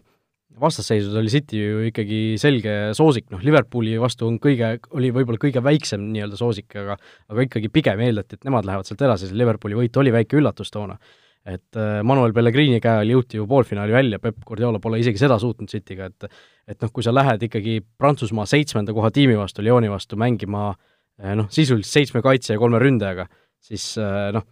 vastasseisus 0.60 1.14
oli 1.18 1.30
City 1.32 1.60
ju 1.60 1.80
ikkagi 1.88 2.20
selge 2.40 2.74
soosik, 2.96 3.28
noh 3.32 3.42
Liverpooli 3.44 3.96
vastu 4.00 4.28
on 4.28 4.36
kõige, 4.42 4.74
oli 4.96 5.10
võib-olla 5.14 5.40
kõige 5.40 5.62
väiksem 5.64 6.04
nii-öelda 6.14 6.38
soosik, 6.38 6.68
aga 6.78 6.96
aga 7.30 7.46
ikkagi 7.46 7.70
pigem 7.72 8.02
eeldati, 8.04 8.38
et 8.38 8.46
nemad 8.48 8.68
lähevad 8.68 8.88
sealt 8.88 9.02
edasi, 9.06 9.30
see 9.30 9.40
Liverpooli 9.40 9.78
võit 9.78 9.98
oli 10.00 10.12
väike 10.14 10.38
üllatus 10.40 10.72
toona. 10.74 10.98
et 11.46 11.76
äh, 11.76 12.02
Manuel 12.04 12.34
Pellegrini 12.36 12.82
käe 12.84 13.00
all 13.00 13.10
jõuti 13.10 13.38
ju 13.38 13.46
poolfinaali 13.48 13.92
välja, 13.92 14.18
Peep 14.20 14.42
Guardiola 14.46 14.78
pole 14.78 14.98
isegi 15.00 15.18
seda 15.18 15.38
suutnud 15.40 15.70
Cityga, 15.72 16.10
et 16.12 16.28
et 16.68 16.82
noh, 16.82 16.90
kui 16.92 17.02
sa 17.02 17.14
lähed 17.14 17.42
ikkagi 17.42 17.80
Prantsusmaa 17.98 18.44
seitsmenda 18.46 18.92
koha 18.92 19.10
tiimi 19.10 19.38
vastu, 19.38 19.64
Lyoni 19.64 19.88
vastu 19.90 20.18
mängima 20.20 20.68
äh, 20.70 21.34
noh, 21.34 21.48
sisuliselt 21.48 21.90
seitsme 21.90 22.22
kaitse 22.22 22.54
ja 22.54 22.60
kolme 22.60 22.78
ründajaga, 22.78 23.26
siis 23.60 23.94
äh, 23.98 24.28
noh, 24.36 24.44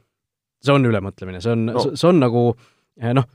see 0.65 0.75
on 0.75 0.88
ülemõtlemine, 0.88 1.43
see 1.45 1.53
on 1.53 1.69
no., 1.69 1.91
see 1.93 2.09
on 2.09 2.25
nagu 2.25 2.49
noh, 2.99 3.29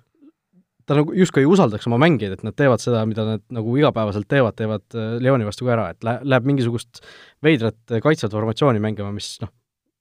ta 0.87 0.97
nagu 0.97 1.15
justkui 1.15 1.43
ei 1.43 1.49
usaldaks 1.49 1.87
oma 1.89 1.99
mängijaid, 2.01 2.37
et 2.37 2.45
nad 2.47 2.55
teevad 2.57 2.83
seda, 2.83 3.03
mida 3.09 3.25
nad 3.27 3.43
nagu 3.53 3.75
igapäevaselt 3.79 4.27
teevad, 4.31 4.57
teevad 4.59 4.85
äh, 4.97 5.15
Leoni 5.23 5.47
vastu 5.47 5.67
ka 5.67 5.75
ära, 5.77 5.89
et 5.93 6.05
lä-, 6.05 6.19
läheb 6.25 6.47
mingisugust 6.49 7.03
veidrat 7.45 7.79
äh, 7.91 8.03
kaitsvat 8.03 8.35
formatsiooni 8.35 8.83
mängima, 8.83 9.11
mis 9.15 9.35
noh, 9.43 9.51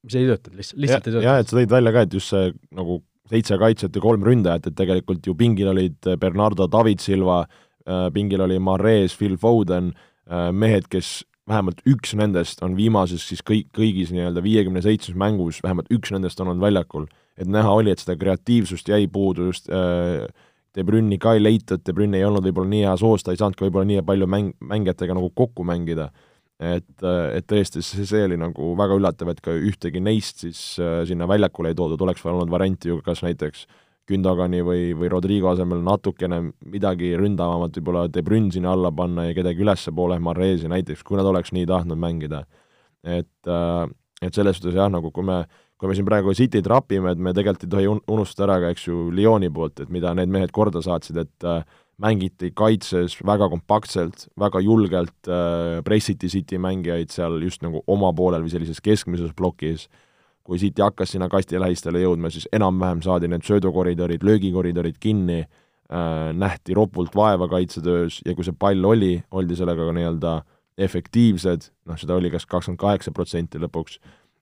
mis 0.06 0.18
ei 0.18 0.28
tööta, 0.28 0.54
lihtsalt, 0.58 0.82
lihtsalt 0.84 1.08
ja, 1.08 1.10
ei 1.10 1.16
tööta. 1.16 1.26
jah, 1.28 1.42
et 1.42 1.50
sa 1.50 1.58
tõid 1.58 1.74
välja 1.76 1.94
ka, 1.94 2.06
et 2.06 2.16
just 2.18 2.34
see 2.34 2.54
nagu 2.78 3.00
seitse 3.32 3.58
kaitset 3.60 3.96
ja 3.96 4.04
kolm 4.04 4.24
ründajat, 4.26 4.68
et 4.68 4.78
tegelikult 4.78 5.26
ju 5.26 5.36
pingil 5.38 5.72
olid 5.72 5.98
äh, 6.10 6.18
Bernardo 6.20 6.68
David 6.70 7.04
Silva, 7.04 7.44
pingil 8.14 8.38
oli 8.44 8.60
Mares, 8.62 9.16
Phil 9.18 9.32
Foden, 9.42 9.88
mehed, 10.54 10.84
kes 10.86 11.24
vähemalt 11.50 11.80
üks 11.88 12.14
nendest 12.18 12.62
on 12.62 12.76
viimases 12.78 13.24
siis 13.26 13.42
kõik, 13.46 13.72
kõigis 13.74 14.12
nii-öelda 14.14 14.42
viiekümne 14.44 14.82
seitsmes 14.84 15.18
mängus, 15.18 15.58
vähemalt 15.64 15.90
üks 15.94 16.12
nendest 16.14 16.40
on 16.40 16.52
olnud 16.52 16.62
väljakul. 16.62 17.08
et 17.36 17.48
näha 17.48 17.70
oli, 17.72 17.90
et 17.90 17.98
seda 17.98 18.16
kreatiivsust 18.20 18.88
jäi 18.88 19.06
puudu 19.10 19.48
just 19.50 19.70
äh, 19.72 20.28
De 20.72 20.84
Brünni 20.88 21.18
ka 21.20 21.34
ei 21.36 21.42
leitud, 21.42 21.82
De 21.84 21.92
Brünn 21.92 22.16
ei 22.16 22.24
olnud 22.24 22.44
võib-olla 22.46 22.70
nii 22.72 22.84
hea 22.86 22.96
soos, 23.00 23.24
ta 23.24 23.34
ei 23.34 23.40
saanud 23.40 23.58
ka 23.58 23.66
võib-olla 23.66 23.88
nii 23.90 24.04
palju 24.08 24.28
mäng, 24.30 24.54
mängijatega 24.72 25.16
nagu 25.18 25.28
kokku 25.36 25.66
mängida. 25.68 26.10
et, 26.62 27.02
et 27.02 27.46
tõesti, 27.50 27.82
see, 27.82 28.04
see 28.06 28.22
oli 28.22 28.36
nagu 28.38 28.72
väga 28.78 28.94
üllatav, 28.94 29.32
et 29.32 29.40
ka 29.42 29.50
ühtegi 29.50 29.98
neist 30.00 30.44
siis 30.44 30.60
äh, 30.78 31.00
sinna 31.08 31.26
väljakule 31.26 31.72
ei 31.72 31.74
toodud, 31.74 32.00
oleks 32.00 32.22
olnud 32.24 32.52
varianti 32.52 32.92
ju 32.92 33.00
kas 33.02 33.24
näiteks 33.26 33.66
Gündogani 34.08 34.62
või, 34.66 34.92
või 34.98 35.10
Rodrigo 35.10 35.50
asemel 35.50 35.82
natukene 35.86 36.40
midagi 36.70 37.12
ründavamat 37.18 37.76
võib-olla 37.78 38.06
De 38.10 38.22
Brünn 38.26 38.50
sinna 38.54 38.72
alla 38.76 38.90
panna 38.94 39.28
ja 39.28 39.34
kedagi 39.34 39.62
ülespoole, 39.62 40.18
Marrezi 40.22 40.70
näiteks, 40.70 41.02
kui 41.06 41.18
nad 41.18 41.26
oleks 41.26 41.52
nii 41.54 41.66
tahtnud 41.66 41.98
mängida. 41.98 42.44
et, 43.02 43.34
äh, 43.46 43.88
et 44.22 44.34
selles 44.34 44.56
suhtes 44.56 44.78
jah, 44.78 44.90
nagu 44.90 45.10
kui 45.10 45.26
me 45.26 45.42
kui 45.82 45.90
me 45.90 45.96
siin 45.98 46.06
praegu 46.06 46.30
Cityt 46.38 46.68
rapime, 46.70 47.10
et 47.10 47.18
me 47.18 47.32
tegelikult 47.34 47.64
ei 47.66 47.70
tohi 47.72 47.88
un-, 47.90 48.00
unustada 48.14 48.44
ära 48.46 48.60
ka, 48.62 48.68
eks 48.70 48.84
ju, 48.86 49.08
Lyoni 49.10 49.48
poolt, 49.50 49.80
et 49.82 49.88
mida 49.90 50.12
need 50.14 50.30
mehed 50.30 50.52
korda 50.54 50.78
saatsid, 50.84 51.18
et 51.18 51.46
äh, 51.50 51.64
mängiti 52.02 52.52
kaitses 52.54 53.16
väga 53.26 53.48
kompaktselt, 53.50 54.28
väga 54.38 54.62
julgelt 54.62 55.26
äh,, 55.26 55.80
pressiti 55.82 56.30
City 56.30 56.60
mängijaid 56.62 57.10
seal 57.10 57.34
just 57.42 57.66
nagu 57.66 57.82
oma 57.90 58.12
poolel 58.14 58.46
või 58.46 58.54
sellises 58.54 58.78
keskmises 58.78 59.34
plokis, 59.34 59.88
kui 60.46 60.62
City 60.62 60.86
hakkas 60.86 61.16
sinna 61.16 61.26
kasti 61.30 61.58
lähistele 61.58 62.04
jõudma, 62.04 62.30
siis 62.30 62.46
enam-vähem 62.54 63.02
saadi 63.02 63.30
need 63.34 63.42
söödukoridorid, 63.50 64.22
löögikoridorid 64.22 65.02
kinni 65.02 65.40
äh,, 65.42 66.30
nähti 66.30 66.78
ropult 66.78 67.18
vaeva 67.18 67.50
kaitsetöös 67.50 68.22
ja 68.22 68.38
kui 68.38 68.46
see 68.46 68.54
pall 68.54 68.86
oli, 68.86 69.16
oldi 69.34 69.58
sellega 69.58 69.90
ka 69.90 69.98
nii-öelda 69.98 70.40
efektiivsed, 70.78 71.72
noh, 71.90 71.98
seda 71.98 72.14
oli 72.16 72.30
kas 72.30 72.46
kakskümmend 72.46 72.80
kaheksa 72.80 73.10
protsenti 73.14 73.58
lõpuks, 73.60 73.98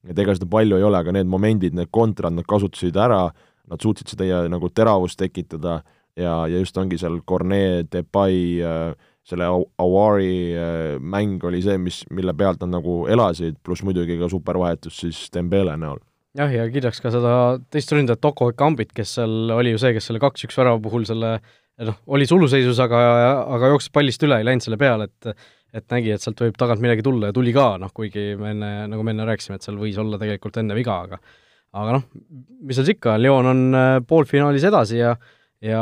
et 0.09 0.19
ega 0.19 0.35
seda 0.37 0.49
palju 0.50 0.78
ei 0.78 0.87
ole, 0.87 1.00
aga 1.00 1.14
need 1.16 1.30
momendid, 1.30 1.76
need 1.76 1.90
kontrad, 1.92 2.35
nad 2.37 2.49
kasutasid 2.49 2.97
ära, 2.97 3.26
nad 3.71 3.83
suutsid 3.83 4.14
seda 4.14 4.26
ja, 4.26 4.42
nagu 4.50 4.71
teravust 4.73 5.21
tekitada 5.21 5.80
ja, 6.16 6.35
ja 6.49 6.59
just 6.59 6.76
ongi 6.80 6.99
seal 7.00 7.21
Cornet, 7.28 7.90
Depay, 7.92 8.61
äh, 8.64 9.09
selle 9.30 9.47
Awari 9.78 10.57
mäng 10.99 11.45
oli 11.47 11.61
see, 11.62 11.76
mis, 11.78 12.00
mille 12.11 12.35
pealt 12.35 12.62
nad 12.64 12.73
nagu 12.78 13.04
elasid, 13.12 13.61
pluss 13.62 13.85
muidugi 13.87 14.16
ka 14.19 14.30
supervahetus 14.33 15.02
siis 15.04 15.26
Dembele 15.35 15.76
näol. 15.78 16.00
Jah, 16.38 16.50
ja 16.54 16.64
kiidaks 16.71 17.02
ka 17.02 17.11
seda 17.11 17.33
teist 17.75 17.90
ründajat 17.92 18.26
Oko 18.30 18.52
Kambit, 18.57 18.92
kes 18.95 19.16
seal 19.19 19.50
oli 19.50 19.75
ju 19.75 19.80
see, 19.83 19.92
kes 19.97 20.07
selle 20.09 20.23
kaks-üks 20.23 20.59
värava 20.59 20.78
puhul 20.83 21.04
selle 21.09 21.37
noh, 21.87 21.97
oli 22.14 22.26
suluseisus, 22.28 22.78
aga, 22.83 23.00
aga 23.57 23.73
jooksis 23.73 23.92
pallist 23.95 24.23
üle, 24.26 24.38
ei 24.40 24.47
läinud 24.47 24.64
selle 24.64 24.78
peale, 24.80 25.09
et 25.11 25.33
et 25.75 25.87
nägi, 25.93 26.15
et 26.15 26.23
sealt 26.23 26.41
võib 26.43 26.57
tagant 26.59 26.83
midagi 26.83 27.05
tulla 27.07 27.31
ja 27.31 27.37
tuli 27.37 27.53
ka, 27.55 27.75
noh 27.81 27.93
kuigi 27.95 28.33
me 28.41 28.55
enne, 28.55 28.71
nagu 28.91 29.05
me 29.07 29.15
enne 29.15 29.29
rääkisime, 29.29 29.59
et 29.61 29.67
seal 29.67 29.79
võis 29.81 29.99
olla 30.00 30.19
tegelikult 30.21 30.59
enne 30.62 30.77
viga, 30.79 31.03
aga 31.07 31.21
aga 31.71 31.99
noh, 31.99 32.07
mis 32.67 32.75
seal 32.75 32.89
siis 32.89 32.97
ikka, 32.99 33.15
Lyon 33.21 33.47
on 33.47 33.61
äh, 33.79 33.93
poolfinaalis 34.07 34.67
edasi 34.67 34.99
ja 34.99 35.15
ja, 35.65 35.81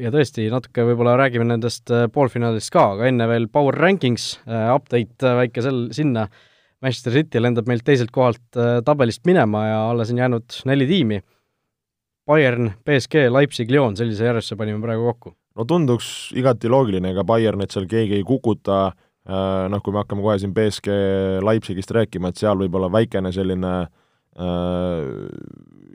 ja 0.00 0.12
tõesti, 0.12 0.48
natuke 0.52 0.84
võib-olla 0.88 1.16
räägime 1.20 1.46
nendest 1.48 1.92
äh, 1.92 2.06
poolfinaalidest 2.12 2.72
ka, 2.74 2.84
aga 2.96 3.08
enne 3.10 3.28
veel 3.30 3.48
Power 3.52 3.76
Rankings 3.76 4.30
äh,, 4.46 4.68
update 4.74 5.34
väike 5.42 5.64
sel-, 5.64 5.88
sinna, 5.96 6.26
Manchester 6.82 7.14
City 7.16 7.42
lendab 7.42 7.66
meilt 7.68 7.84
teiselt 7.86 8.12
kohalt 8.14 8.58
äh, 8.58 8.78
tabelist 8.86 9.24
minema 9.28 9.64
ja 9.66 9.80
alles 9.90 10.12
on 10.14 10.22
jäänud 10.22 10.60
neli 10.70 10.86
tiimi. 10.86 11.18
Bayern, 12.28 12.74
BSG, 12.84 13.24
Leipzig, 13.32 13.70
Lyon, 13.72 13.96
sellise 13.96 14.26
järjestuse 14.28 14.58
panime 14.60 14.82
praegu 14.84 15.06
kokku. 15.08 15.34
no 15.58 15.64
tunduks 15.66 16.30
igati 16.38 16.70
loogiline, 16.70 17.10
ega 17.10 17.24
Bayernit 17.26 17.74
seal 17.74 17.88
keegi 17.90 18.20
ei 18.20 18.24
kukuta, 18.26 18.80
äh, 18.86 19.07
noh, 19.28 19.80
kui 19.84 19.92
me 19.92 20.00
hakkame 20.00 20.24
kohe 20.24 20.38
siin 20.40 20.54
BSG 20.56 20.94
Leipzigist 21.44 21.90
rääkima, 21.92 22.30
et 22.30 22.40
seal 22.40 22.56
võib-olla 22.62 22.88
väikene 22.92 23.32
selline 23.34 23.72
äh, 23.84 25.00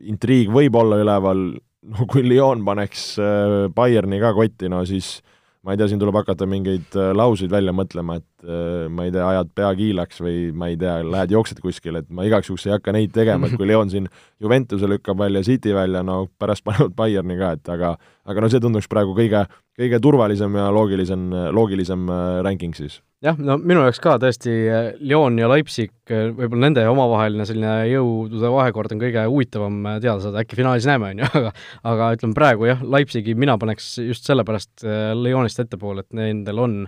intriig 0.10 0.52
võib 0.54 0.76
olla 0.78 1.00
üleval, 1.02 1.46
no 1.90 2.10
kui 2.10 2.26
Lyon 2.28 2.64
paneks 2.68 3.14
äh, 3.22 3.60
Bayerni 3.74 4.22
ka 4.22 4.34
kotti, 4.38 4.70
no 4.72 4.84
siis 4.86 5.18
ma 5.64 5.74
ei 5.74 5.80
tea, 5.80 5.88
siin 5.88 6.02
tuleb 6.02 6.18
hakata 6.20 6.46
mingeid 6.50 6.96
äh, 7.00 7.12
lauseid 7.16 7.52
välja 7.52 7.72
mõtlema, 7.76 8.18
et 8.20 8.46
äh, 8.48 8.90
ma 8.92 9.06
ei 9.08 9.14
tea, 9.16 9.24
ajad 9.30 9.54
pea 9.56 9.70
kiilaks 9.80 10.20
või 10.24 10.50
ma 10.60 10.68
ei 10.72 10.76
tea, 10.80 10.98
lähed 11.08 11.32
jooksed 11.34 11.62
kuskile, 11.64 12.04
et 12.04 12.10
ma 12.12 12.28
igaks 12.28 12.52
juhuks 12.52 12.68
ei 12.68 12.76
hakka 12.76 12.96
neid 12.96 13.14
tegema, 13.16 13.48
et 13.48 13.56
kui 13.60 13.70
Leon 13.70 13.92
siin 13.94 14.10
Juventuse 14.44 14.90
lükkab 14.92 15.24
välja, 15.24 15.44
City 15.48 15.76
välja, 15.76 16.04
no 16.04 16.26
pärast 16.40 16.66
panevad 16.68 16.96
Bayerni 17.00 17.40
ka, 17.40 17.54
et 17.56 17.74
aga 17.78 17.96
aga 18.28 18.44
no 18.44 18.52
see 18.52 18.64
tunduks 18.64 18.92
praegu 18.92 19.16
kõige, 19.16 19.46
kõige 19.80 20.00
turvalisem 20.04 20.60
ja 20.60 20.68
loogilisem, 20.76 21.32
loogilisem 21.56 22.12
äh, 22.12 22.44
ranking 22.44 22.76
siis 22.76 23.00
jah, 23.24 23.40
no 23.40 23.56
minu 23.62 23.84
jaoks 23.86 24.02
ka 24.04 24.16
tõesti 24.22 24.54
äh, 24.68 24.90
Lyon 25.04 25.38
ja 25.40 25.48
Leipzig, 25.52 25.94
äh, 26.12 26.28
võib-olla 26.36 26.68
nende 26.68 26.84
omavaheline 26.92 27.46
selline 27.48 27.74
jõudude 27.90 28.52
vahekord 28.54 28.94
on 28.96 29.02
kõige 29.02 29.24
huvitavam 29.30 29.80
äh, 29.90 30.00
teada 30.04 30.20
saada, 30.24 30.44
äkki 30.44 30.60
finaalis 30.60 30.88
näeme, 30.90 31.14
on 31.14 31.24
ju, 31.24 31.30
aga 31.40 31.54
aga 31.94 32.12
ütleme 32.18 32.38
praegu 32.38 32.68
jah, 32.70 32.84
Leipzigi 32.96 33.36
mina 33.40 33.56
paneks 33.62 33.96
just 34.04 34.28
sellepärast 34.30 34.86
Lyonist 35.20 35.62
ettepoole, 35.64 36.04
et 36.04 36.18
nendel 36.18 36.64
on 36.64 36.82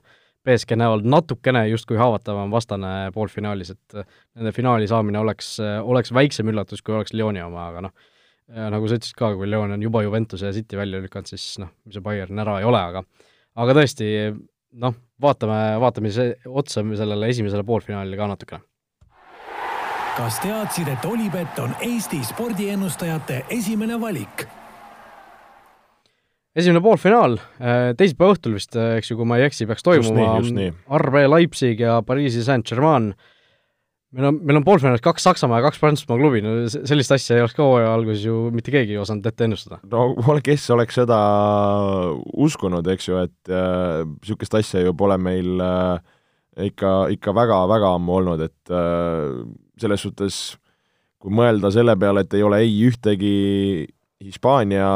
BSG 0.46 0.78
näol 0.78 1.02
natukene 1.10 1.64
justkui 1.72 1.98
haavatavam 1.98 2.52
vastane 2.54 3.12
poolfinaalis, 3.16 3.72
et 3.74 3.96
nende 4.38 4.52
finaali 4.54 4.90
saamine 4.90 5.18
oleks, 5.24 5.56
oleks 5.82 6.14
väiksem 6.14 6.52
üllatus, 6.52 6.84
kui 6.86 6.94
oleks 6.94 7.16
Lyoni 7.18 7.42
oma, 7.42 7.70
aga 7.72 7.88
noh, 7.88 7.96
nagu 8.76 8.86
sa 8.86 9.00
ütlesid 9.00 9.18
ka, 9.18 9.32
kui 9.40 9.50
Lyon 9.50 9.74
on 9.74 9.82
juba 9.82 10.04
Juventuse 10.06 10.52
ja 10.52 10.54
City 10.54 10.78
välja 10.78 11.02
lükanud, 11.02 11.32
siis 11.32 11.56
noh, 11.64 11.72
see 11.90 12.04
Bayern 12.06 12.44
ära 12.44 12.60
ei 12.62 12.68
ole, 12.70 12.84
aga 12.92 13.02
aga 13.64 13.78
tõesti, 13.80 14.12
noh, 14.82 14.96
vaatame, 15.22 15.60
vaatame 15.82 16.12
otsa 16.48 16.84
sellele 16.98 17.30
esimesele 17.32 17.64
poolfinaalile 17.64 18.18
ka 18.20 18.28
natukene. 18.34 18.62
kas 20.16 20.38
teadsid, 20.40 20.88
et 20.88 21.06
Olipet 21.06 21.60
on 21.60 21.74
Eesti 21.84 22.22
spordiennustajate 22.24 23.46
esimene 23.50 24.00
valik? 24.02 24.46
esimene 26.56 26.80
poolfinaal, 26.82 27.38
äh, 27.60 27.90
teisipäeva 28.00 28.36
õhtul 28.36 28.56
vist, 28.56 28.76
äh, 28.80 28.96
eks 29.00 29.12
ju, 29.12 29.18
kui 29.20 29.28
ma 29.28 29.40
ei 29.40 29.50
eksi, 29.50 29.68
peaks 29.68 29.84
toimuma 29.84 30.38
RB 31.02 31.26
Leipzig 31.28 31.84
ja 31.84 32.02
Pariisi 32.06 32.44
Saint-Germain 32.48 33.12
meil 34.16 34.30
on, 34.30 34.40
meil 34.48 34.60
on 34.60 34.66
poolfinaalis 34.66 35.04
kaks 35.04 35.26
Saksamaa 35.28 35.60
ja 35.60 35.68
kaks 35.68 35.80
Prantsusmaa 35.82 36.20
klubi, 36.20 36.42
no 36.46 36.56
sellist 36.72 37.14
asja 37.16 37.38
ei 37.38 37.44
oleks 37.44 37.56
ka 37.58 37.68
hooaja 37.68 37.94
alguses 37.94 38.24
ju 38.26 38.50
mitte 38.56 38.74
keegi 38.74 38.98
osanud 39.02 39.28
ette 39.28 39.48
ennustada. 39.48 39.80
no 39.92 40.38
kes 40.46 40.68
oleks 40.76 41.00
seda 41.02 41.20
uskunud, 42.48 42.88
eks 42.96 43.10
ju, 43.10 43.24
et 43.28 43.54
niisugust 43.54 44.56
äh, 44.56 44.64
asja 44.64 44.86
ju 44.86 44.96
pole 44.98 45.18
meil 45.22 45.64
äh, 45.64 45.98
ikka, 46.72 46.94
ikka 47.16 47.36
väga-väga 47.36 47.96
ammu 47.98 48.20
olnud, 48.22 48.46
et 48.48 48.74
äh, 48.74 49.44
selles 49.82 50.08
suhtes 50.08 50.40
kui 51.20 51.34
mõelda 51.34 51.72
selle 51.74 51.96
peale, 52.00 52.24
et 52.24 52.38
ei 52.38 52.46
ole 52.46 52.62
ei 52.64 52.76
ühtegi 52.88 53.36
Hispaania 54.24 54.88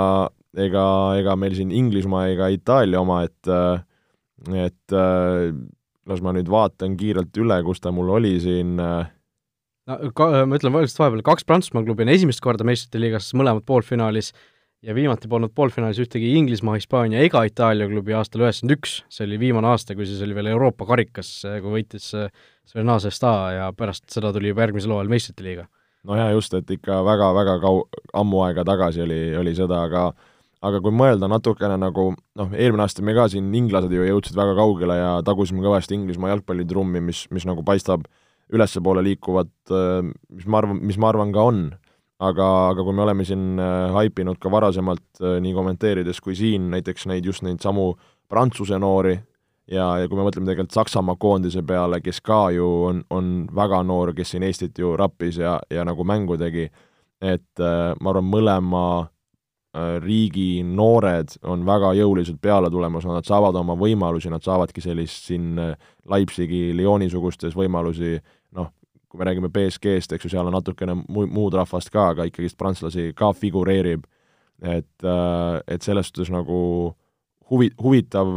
ega, 0.58 0.86
ega 1.19 1.36
meil 1.39 1.55
siin 1.58 1.73
Inglismaa 1.75 2.29
ega 2.32 2.49
Itaalia 2.53 3.01
oma, 3.01 3.23
et 3.27 3.51
äh, 3.51 3.82
et 4.55 4.95
äh, 4.95 5.51
las 6.09 6.21
ma 6.25 6.33
nüüd 6.35 6.49
vaatan 6.51 6.97
kiirelt 6.99 7.37
üle, 7.37 7.61
kus 7.65 7.81
ta 7.83 7.93
mul 7.93 8.09
oli 8.17 8.35
siin 8.41 8.79
äh, 8.81 9.09
no 9.89 9.97
ka, 10.15 10.29
ma 10.49 10.59
ütlen 10.59 10.75
lihtsalt 10.75 11.03
vahepeal, 11.03 11.25
kaks 11.25 11.47
Prantsusmaa 11.47 11.85
klubi 11.85 12.05
on 12.05 12.13
esimest 12.13 12.43
korda 12.43 12.67
meistrite 12.67 13.01
liigas 13.01 13.31
mõlemad 13.37 13.65
poolfinaalis 13.67 14.31
ja 14.85 14.95
viimati 14.95 15.27
polnud 15.31 15.51
poolfinaalis 15.55 15.99
ühtegi 16.03 16.31
Inglismaa, 16.39 16.77
Hispaania 16.79 17.23
ega 17.25 17.43
Itaalia 17.47 17.89
klubi 17.91 18.15
aastal 18.15 18.45
üheksakümmend 18.45 18.77
üks, 18.77 18.95
see 19.11 19.25
oli 19.27 19.39
viimane 19.41 19.67
aasta, 19.71 19.95
kui 19.97 20.07
siis 20.07 20.21
oli 20.25 20.37
veel 20.37 20.53
Euroopa 20.53 20.87
karikas, 20.87 21.33
kui 21.43 21.73
võitis 21.73 22.13
Svenna 22.69 22.99
Sesta 23.03 23.33
ja 23.55 23.67
pärast 23.75 24.07
seda 24.13 24.31
tuli 24.35 24.53
juba 24.53 24.67
järgmisel 24.67 24.93
hooajal 24.95 25.11
meistrite 25.11 25.45
liiga. 25.45 25.67
no 26.07 26.15
jaa, 26.15 26.31
just, 26.31 26.53
et 26.55 26.69
ikka 26.71 27.01
väga-väga 27.05 27.57
kau-, 27.63 27.87
ammu 28.15 28.43
aega 28.45 28.63
tagasi 28.67 29.03
oli, 29.03 29.21
oli 29.41 29.55
seda, 29.57 29.83
aga 29.89 30.11
aga 30.65 30.81
kui 30.83 30.91
mõelda 30.95 31.29
natukene 31.31 31.77
nagu 31.79 32.09
noh, 32.13 32.49
eelmine 32.51 32.83
aasta 32.83 33.03
me 33.05 33.15
ka 33.15 33.29
siin, 33.31 33.47
inglased 33.55 33.93
ju 33.93 34.07
jõudsid 34.07 34.37
väga 34.37 34.57
kaugele 34.57 34.97
ja 34.97 35.11
tagusime 35.25 35.63
kõvasti 35.63 35.95
Inglismaa 35.95 36.33
jalgpallitrummi, 36.33 37.01
mis, 37.03 37.25
mis 37.31 37.47
nagu 37.47 37.63
paistab 37.67 38.03
ülespoole 38.51 39.03
liikuvat, 39.05 39.51
mis 40.33 40.47
ma 40.49 40.59
arvan, 40.59 40.81
mis 40.83 40.97
ma 40.99 41.11
arvan 41.13 41.31
ka 41.35 41.45
on. 41.51 41.69
aga, 42.19 42.45
aga 42.73 42.83
kui 42.83 42.91
me 42.91 43.03
oleme 43.05 43.23
siin 43.23 43.59
äh, 43.63 43.93
haipinud 43.95 44.41
ka 44.43 44.49
varasemalt 44.51 45.21
äh, 45.23 45.37
nii 45.39 45.53
kommenteerides 45.55 46.17
kui 46.19 46.33
siin 46.35 46.65
näiteks 46.73 47.05
neid, 47.07 47.23
just 47.23 47.45
neid 47.47 47.61
samu 47.63 47.93
Prantsuse 48.27 48.75
noori 48.75 49.13
ja, 49.71 49.85
ja 50.01 50.09
kui 50.09 50.19
me 50.19 50.25
mõtleme 50.27 50.49
tegelikult 50.49 50.75
Saksamaa 50.75 51.15
koondise 51.15 51.63
peale, 51.63 52.01
kes 52.03 52.19
ka 52.19 52.49
ju 52.51 52.67
on, 52.89 52.99
on 53.09 53.29
väga 53.55 53.79
noor, 53.87 54.11
kes 54.17 54.33
siin 54.33 54.43
Eestit 54.43 54.83
ju 54.83 54.97
rappis 54.99 55.39
ja, 55.39 55.61
ja 55.71 55.87
nagu 55.87 56.03
mängu 56.03 56.35
tegi, 56.41 56.67
et 57.23 57.63
äh, 57.63 57.95
ma 58.01 58.11
arvan, 58.11 58.27
mõlema 58.27 58.83
Äh, 58.99 59.18
riigi 59.77 60.63
noored 60.65 61.36
on 61.45 61.62
väga 61.67 61.91
jõuliselt 61.99 62.39
peale 62.41 62.71
tulemas, 62.73 63.05
nad 63.05 63.27
saavad 63.27 63.58
oma 63.60 63.75
võimalusi, 63.77 64.32
nad 64.34 64.41
saavadki 64.45 64.82
sellist 64.82 65.29
siin 65.29 65.60
äh, 65.62 65.89
Leipzigi, 66.10 66.71
Lyoni-sugustes 66.77 67.53
võimalusi, 67.58 68.17
noh, 68.58 68.71
kui 69.10 69.21
me 69.21 69.27
räägime 69.29 69.51
BSG-st, 69.53 70.15
eks 70.15 70.25
ju, 70.25 70.32
seal 70.34 70.49
on 70.49 70.58
natukene 70.58 70.97
mu-, 71.03 71.27
muud 71.29 71.58
rahvast 71.58 71.93
ka, 71.93 72.10
aga 72.15 72.25
ikkagist 72.29 72.58
prantslasi 72.58 73.12
ka 73.17 73.29
figureerib, 73.38 74.08
et, 74.63 74.89
äh, 75.05 75.60
et 75.69 75.86
selles 75.86 76.10
suhtes 76.10 76.34
nagu 76.34 76.58
huvi, 77.51 77.69
huvitav, 77.82 78.34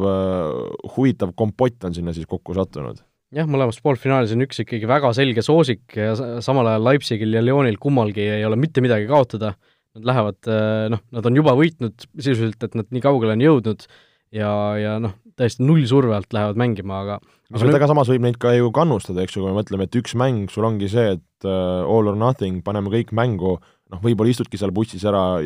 huvitav 0.97 1.33
kompott 1.37 1.89
on 1.89 1.97
sinna 1.97 2.13
siis 2.17 2.29
kokku 2.29 2.57
sattunud. 2.57 3.01
Jah, 3.33 3.49
mõlemas 3.49 3.79
poolfinaalis 3.81 4.35
on 4.37 4.45
üks 4.45 4.61
ikkagi 4.61 4.85
väga 4.89 5.09
selge 5.17 5.41
soosik 5.45 5.97
ja 5.97 6.13
samal 6.45 6.69
ajal 6.69 6.85
Leipzigil 6.91 7.33
ja 7.33 7.41
Lyonil 7.41 7.79
kummalgi 7.81 8.27
ei 8.29 8.45
ole 8.45 8.59
mitte 8.61 8.85
midagi 8.85 9.09
kaotada 9.09 9.55
nad 9.97 10.09
lähevad 10.09 10.49
äh, 10.49 10.87
noh, 10.93 11.03
nad 11.13 11.29
on 11.29 11.37
juba 11.37 11.55
võitnud 11.59 12.09
sisuliselt, 12.17 12.63
et 12.65 12.79
nad 12.79 12.89
nii 12.93 13.05
kaugele 13.05 13.37
on 13.37 13.45
jõudnud 13.45 13.87
ja, 14.33 14.51
ja 14.81 14.97
noh, 15.03 15.15
täiesti 15.39 15.65
nullsurve 15.67 16.17
alt 16.17 16.33
lähevad 16.35 16.61
mängima, 16.61 17.03
aga 17.05 17.19
aga 17.53 17.67
nüüd... 17.67 17.77
aga 17.79 17.91
samas 17.91 18.11
võib 18.13 18.25
neid 18.27 18.39
ka 18.41 18.55
ju 18.57 18.73
kannustada, 18.75 19.25
eks 19.25 19.37
ju, 19.37 19.45
kui 19.45 19.51
me 19.51 19.59
mõtleme, 19.59 19.89
et 19.89 20.01
üks 20.01 20.17
mäng 20.19 20.53
sul 20.53 20.67
ongi 20.69 20.89
see, 20.93 21.17
et 21.19 21.49
uh, 21.49 21.85
all 21.85 22.09
or 22.09 22.19
nothing, 22.19 22.63
paneme 22.65 22.93
kõik 22.93 23.13
mängu, 23.17 23.59
noh, 23.93 24.03
võib-olla 24.05 24.33
istudki 24.33 24.61
seal 24.61 24.73
bussis 24.75 25.05
ära, 25.09 25.43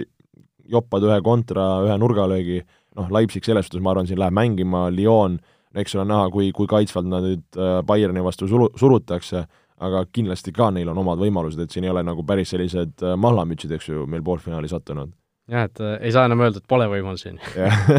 joppad 0.71 1.07
ühe 1.07 1.19
kontra, 1.27 1.67
ühe 1.87 1.99
nurgalöögi, 2.03 2.63
noh, 2.99 3.11
Leipzig 3.15 3.47
selles 3.47 3.69
suhtes, 3.69 3.83
ma 3.83 3.93
arvan, 3.95 4.09
siin 4.09 4.21
läheb 4.23 4.35
mängima, 4.39 4.87
Lyon, 4.95 5.41
eks 5.77 5.99
ole 5.99 6.07
näha, 6.09 6.31
kui, 6.33 6.51
kui 6.57 6.71
kaitsvalt 6.71 7.11
nad 7.11 7.27
nüüd 7.27 7.61
uh, 7.61 7.81
Bayerni 7.87 8.23
vastu 8.25 8.49
suru-, 8.51 8.73
surutakse 8.79 9.45
aga 9.85 10.07
kindlasti 10.13 10.55
ka 10.57 10.71
neil 10.75 10.89
on 10.93 11.03
omad 11.03 11.21
võimalused, 11.21 11.61
et 11.61 11.73
siin 11.73 11.87
ei 11.87 11.93
ole 11.93 12.03
nagu 12.07 12.25
päris 12.27 12.53
sellised 12.55 13.05
äh, 13.05 13.17
mahlamütsid, 13.21 13.73
eks 13.77 13.91
ju, 13.91 14.05
meil 14.11 14.25
poolfinaali 14.25 14.71
sattunud. 14.71 15.13
jah, 15.53 15.69
et 15.69 15.83
äh, 15.85 15.99
ei 16.09 16.15
saa 16.15 16.25
enam 16.29 16.43
öelda, 16.47 16.63
et 16.63 16.69
pole 16.71 16.89
võimalusi, 16.91 17.35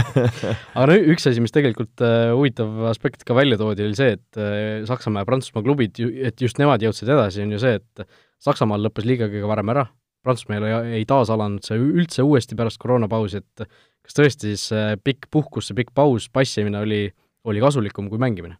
aga 0.77 0.87
no 0.89 0.97
üks 1.13 1.29
asi, 1.29 1.43
mis 1.43 1.53
tegelikult 1.55 2.03
äh, 2.05 2.31
huvitav 2.33 2.89
aspekt 2.91 3.25
ka 3.27 3.37
välja 3.37 3.59
toodi, 3.61 3.85
oli 3.85 3.99
see, 3.99 4.17
et 4.17 4.41
Saksamaa 4.89 5.23
ja 5.23 5.29
Prantsusmaa 5.29 5.65
klubid, 5.65 6.01
et 6.01 6.41
just 6.41 6.61
nemad 6.61 6.83
jõudsid 6.83 7.13
edasi, 7.13 7.45
on 7.45 7.55
ju 7.55 7.61
see, 7.61 7.77
et 7.81 8.19
Saksamaal 8.43 8.83
lõppes 8.87 9.05
liiga 9.07 9.29
kõige 9.29 9.49
varem 9.49 9.73
ära, 9.75 9.87
Prantsusmaal 10.25 10.65
ei, 10.65 11.01
ei 11.01 11.09
taasalanud 11.09 11.65
see 11.65 11.77
üldse 11.77 12.25
uuesti 12.25 12.57
pärast 12.57 12.81
koroonapausi, 12.81 13.43
et 13.43 13.69
kas 14.07 14.17
tõesti 14.17 14.55
siis 14.55 14.99
pikk 15.05 15.29
puhkus, 15.31 15.69
see 15.69 15.77
pikk 15.77 15.93
paus, 15.95 16.25
passimine 16.33 16.81
oli, 16.81 17.03
oli 17.47 17.61
kasulikum 17.61 18.09
kui 18.09 18.19
mängimine? 18.21 18.57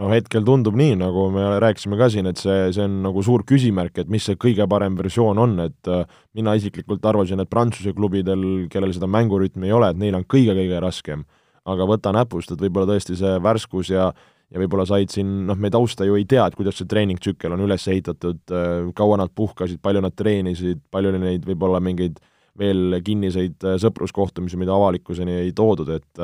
No 0.00 0.10
hetkel 0.10 0.44
tundub 0.46 0.76
nii, 0.78 0.96
nagu 0.98 1.28
me 1.34 1.46
rääkisime 1.62 1.98
ka 2.00 2.08
siin, 2.12 2.28
et 2.30 2.40
see, 2.40 2.56
see 2.74 2.84
on 2.86 2.98
nagu 3.04 3.22
suur 3.26 3.44
küsimärk, 3.46 4.02
et 4.02 4.10
mis 4.10 4.26
see 4.26 4.38
kõige 4.40 4.66
parem 4.70 4.96
versioon 4.98 5.40
on, 5.40 5.56
et 5.68 5.90
äh, 5.90 6.04
mina 6.34 6.56
isiklikult 6.58 7.04
arvasin, 7.06 7.42
et 7.42 7.50
Prantsuse 7.50 7.94
klubidel, 7.96 8.66
kellel 8.72 8.94
seda 8.96 9.08
mängurütmi 9.10 9.70
ei 9.70 9.76
ole, 9.76 9.92
et 9.92 10.00
neil 10.00 10.18
on 10.18 10.26
kõige-kõige 10.26 10.82
raskem. 10.82 11.24
aga 11.64 11.86
võta 11.88 12.10
näpust, 12.12 12.50
et 12.52 12.60
võib-olla 12.60 12.90
tõesti 12.90 13.14
see 13.16 13.38
värskus 13.40 13.88
ja 13.88 14.10
ja 14.52 14.60
võib-olla 14.60 14.84
said 14.86 15.08
siin, 15.10 15.46
noh, 15.48 15.56
me 15.56 15.70
tausta 15.72 16.04
ju 16.04 16.18
ei 16.18 16.26
tea, 16.28 16.44
et 16.46 16.54
kuidas 16.54 16.76
see 16.76 16.86
treeningtsükkel 16.86 17.54
on 17.56 17.62
üles 17.64 17.86
ehitatud, 17.88 18.52
kaua 18.94 19.16
nad 19.16 19.32
puhkasid, 19.34 19.80
palju 19.82 20.02
nad 20.04 20.14
treenisid, 20.14 20.82
palju 20.92 21.10
oli 21.10 21.22
neid 21.22 21.48
võib-olla 21.48 21.80
mingeid 21.82 22.20
veel 22.60 23.00
kinniseid 23.02 23.64
sõpruskohtumisi, 23.82 24.60
mida 24.60 24.76
avalikkuseni 24.76 25.40
ei 25.40 25.54
toodud, 25.56 25.88
et 25.96 26.22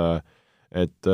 et 0.71 1.09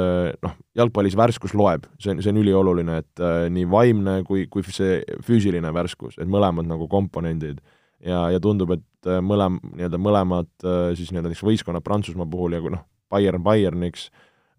noh, 0.45 0.53
jalgpallis 0.77 1.17
värskus 1.17 1.55
loeb, 1.57 1.87
see 2.03 2.13
on, 2.13 2.21
see 2.21 2.33
on 2.33 2.41
ülioluline, 2.43 2.99
et 3.01 3.23
nii 3.55 3.65
vaimne 3.73 4.19
kui, 4.29 4.45
kui 4.53 4.67
see 4.69 4.99
füüsiline 5.25 5.73
värskus, 5.73 6.19
et 6.21 6.29
mõlemad 6.29 6.69
nagu 6.69 6.89
komponendid 6.93 7.63
ja, 8.05 8.27
ja 8.35 8.41
tundub, 8.43 8.75
et 8.77 9.11
mõlem, 9.25 9.57
nii-öelda 9.73 10.01
mõlemad 10.03 10.53
siis 10.99 11.09
nii-öelda 11.09 11.31
näiteks 11.31 11.47
võistkonnad 11.47 11.87
Prantsusmaa 11.87 12.29
puhul 12.29 12.59
ja 12.59 12.61
kui 12.61 12.75
noh, 12.75 12.85
Bayern 13.09 13.45
Bayerniks, 13.47 14.11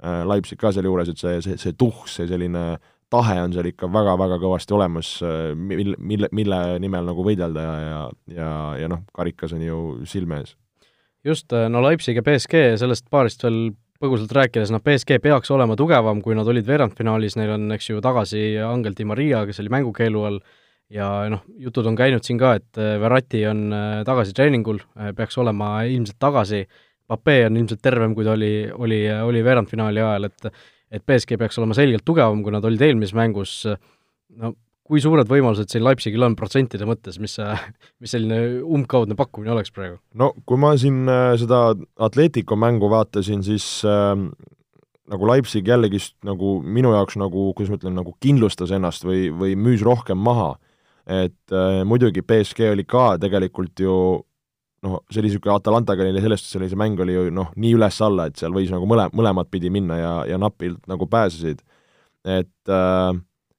Leipzig 0.01 0.59
ka 0.61 0.73
sealjuures, 0.73 1.09
et 1.13 1.21
see, 1.21 1.41
see, 1.45 1.57
see 1.61 1.77
tuhk, 1.77 2.05
see 2.09 2.27
selline 2.29 2.65
tahe 3.13 3.37
on 3.39 3.53
seal 3.55 3.69
ikka 3.69 3.87
väga-väga 3.91 4.37
kõvasti 4.41 4.75
olemas, 4.75 5.11
mil-, 5.55 5.95
mille, 5.97 6.29
mille 6.35 6.61
nimel 6.83 7.07
nagu 7.07 7.23
võidelda 7.25 7.63
ja, 7.63 7.75
ja, 7.81 7.99
ja, 8.35 8.53
ja 8.83 8.89
noh, 8.91 9.05
karikas 9.15 9.55
on 9.55 9.63
ju 9.63 9.81
silme 10.09 10.41
ees. 10.41 10.55
just, 11.25 11.53
no 11.53 11.81
Leipzig 11.83 12.19
ja 12.19 12.25
BSG, 12.25 12.79
sellest 12.81 13.07
paarist 13.13 13.45
veel 13.45 13.69
põgusalt 14.01 14.33
rääkides, 14.37 14.71
noh, 14.73 14.81
BSG 14.83 15.19
peaks 15.23 15.51
olema 15.53 15.75
tugevam, 15.79 16.21
kui 16.23 16.35
nad 16.37 16.47
olid 16.47 16.67
veerandfinaalis, 16.67 17.37
neil 17.39 17.55
on, 17.55 17.67
eks 17.75 17.91
ju, 17.91 18.01
tagasi 18.03 18.41
Angel 18.63 18.95
Di 18.97 19.07
Maria, 19.07 19.43
kes 19.47 19.61
oli 19.63 19.73
mängukeelu 19.73 20.23
all, 20.29 20.39
ja 20.93 21.07
noh, 21.31 21.43
jutud 21.61 21.87
on 21.89 21.97
käinud 21.99 22.25
siin 22.25 22.39
ka, 22.41 22.55
et 22.59 22.81
äh, 22.81 22.95
Verratti 23.01 23.43
on 23.49 23.67
äh, 23.75 24.01
tagasi 24.07 24.35
treeningul, 24.37 24.81
äh, 24.99 25.11
peaks 25.17 25.37
olema 25.41 25.79
ilmselt 25.87 26.19
tagasi, 26.21 26.65
Pape 27.07 27.37
on 27.47 27.55
ilmselt 27.55 27.79
tervem, 27.79 28.11
kui 28.15 28.25
ta 28.27 28.33
oli, 28.35 28.67
oli, 28.75 29.05
oli 29.23 29.43
veerandfinaali 29.45 30.03
ajal, 30.03 30.27
et 30.27 30.49
et 30.87 31.03
BSG 31.03 31.35
peaks 31.35 31.57
olema 31.59 31.75
selgelt 31.75 32.05
tugevam, 32.07 32.39
kui 32.43 32.53
nad 32.55 32.63
olid 32.63 32.79
eelmises 32.85 33.11
mängus, 33.15 33.53
no 34.39 34.53
kui 34.87 35.01
suured 35.03 35.27
võimalused 35.29 35.71
siin 35.71 35.83
Leipzigil 35.85 36.23
on 36.25 36.35
protsentide 36.39 36.87
mõttes, 36.87 37.19
mis 37.21 37.37
see, 37.37 37.55
mis 38.03 38.13
selline 38.15 38.61
umbkaudne 38.63 39.17
pakkumine 39.19 39.53
oleks 39.55 39.73
praegu? 39.75 39.99
no 40.19 40.31
kui 40.47 40.59
ma 40.61 40.73
siin 40.79 41.03
äh, 41.11 41.33
seda 41.39 41.71
Atletico 42.07 42.57
mängu 42.59 42.89
vaatasin, 42.91 43.43
siis 43.45 43.67
äh, 43.87 44.13
nagu 45.11 45.29
Leipzig 45.29 45.67
jällegist 45.67 46.15
nagu 46.27 46.57
minu 46.63 46.93
jaoks 46.95 47.19
nagu, 47.19 47.51
kuidas 47.57 47.73
ma 47.73 47.81
ütlen, 47.81 47.97
nagu 47.99 48.15
kindlustas 48.23 48.73
ennast 48.75 49.05
või, 49.07 49.27
või 49.31 49.57
müüs 49.59 49.83
rohkem 49.85 50.19
maha. 50.19 50.55
et 51.07 51.55
äh, 51.55 51.83
muidugi 51.87 52.21
BSG 52.21 52.71
oli 52.73 52.83
ka 52.83 53.15
tegelikult 53.21 53.79
ju 53.79 53.93
noh, 54.83 54.99
see 55.09 55.21
oli 55.21 55.31
niisugune 55.31 55.55
Atalantaga 55.55 56.05
neile 56.05 56.21
selles 56.23 56.43
suhtes 56.43 56.59
oli 56.59 56.69
see 56.71 56.79
mäng 56.79 56.99
oli 57.03 57.15
ju 57.15 57.29
noh, 57.33 57.51
nii 57.55 57.77
üles-alla, 57.77 58.27
et 58.27 58.39
seal 58.39 58.55
võis 58.55 58.71
nagu 58.73 58.87
mõle-, 58.89 59.09
mõlemat 59.15 59.49
pidi 59.51 59.71
minna 59.73 59.99
ja, 59.99 60.13
ja 60.27 60.39
napilt 60.41 60.83
nagu 60.91 61.07
pääsesid. 61.09 61.63
et 62.27 62.71
äh, 62.71 63.15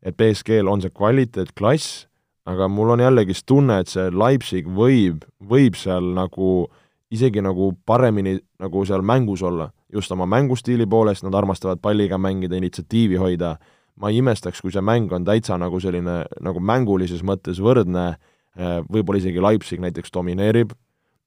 et 0.08 0.16
BSG-l 0.16 0.70
on 0.70 0.82
see 0.82 0.92
kvaliteet, 0.94 1.52
klass, 1.58 2.06
aga 2.48 2.68
mul 2.72 2.94
on 2.94 3.02
jällegist 3.04 3.44
tunne, 3.48 3.80
et 3.82 3.92
see 3.92 4.08
Leipzig 4.14 4.68
võib, 4.72 5.26
võib 5.38 5.76
seal 5.76 6.14
nagu 6.16 6.68
isegi 7.12 7.42
nagu 7.44 7.72
paremini 7.88 8.38
nagu 8.60 8.84
seal 8.88 9.04
mängus 9.04 9.42
olla, 9.44 9.70
just 9.92 10.12
oma 10.12 10.26
mängustiili 10.28 10.86
poolest, 10.88 11.24
nad 11.24 11.36
armastavad 11.36 11.80
palliga 11.84 12.18
mängida, 12.20 12.56
initsiatiivi 12.56 13.20
hoida, 13.20 13.54
ma 14.00 14.12
ei 14.12 14.20
imestaks, 14.22 14.60
kui 14.62 14.72
see 14.72 14.84
mäng 14.84 15.12
on 15.12 15.24
täitsa 15.26 15.56
nagu 15.60 15.80
selline 15.80 16.20
nagu 16.44 16.60
mängulises 16.60 17.24
mõttes 17.26 17.60
võrdne, 17.64 18.10
eh, 18.56 18.76
võib-olla 18.88 19.22
isegi 19.22 19.42
Leipzig 19.42 19.82
näiteks 19.84 20.12
domineerib, 20.14 20.74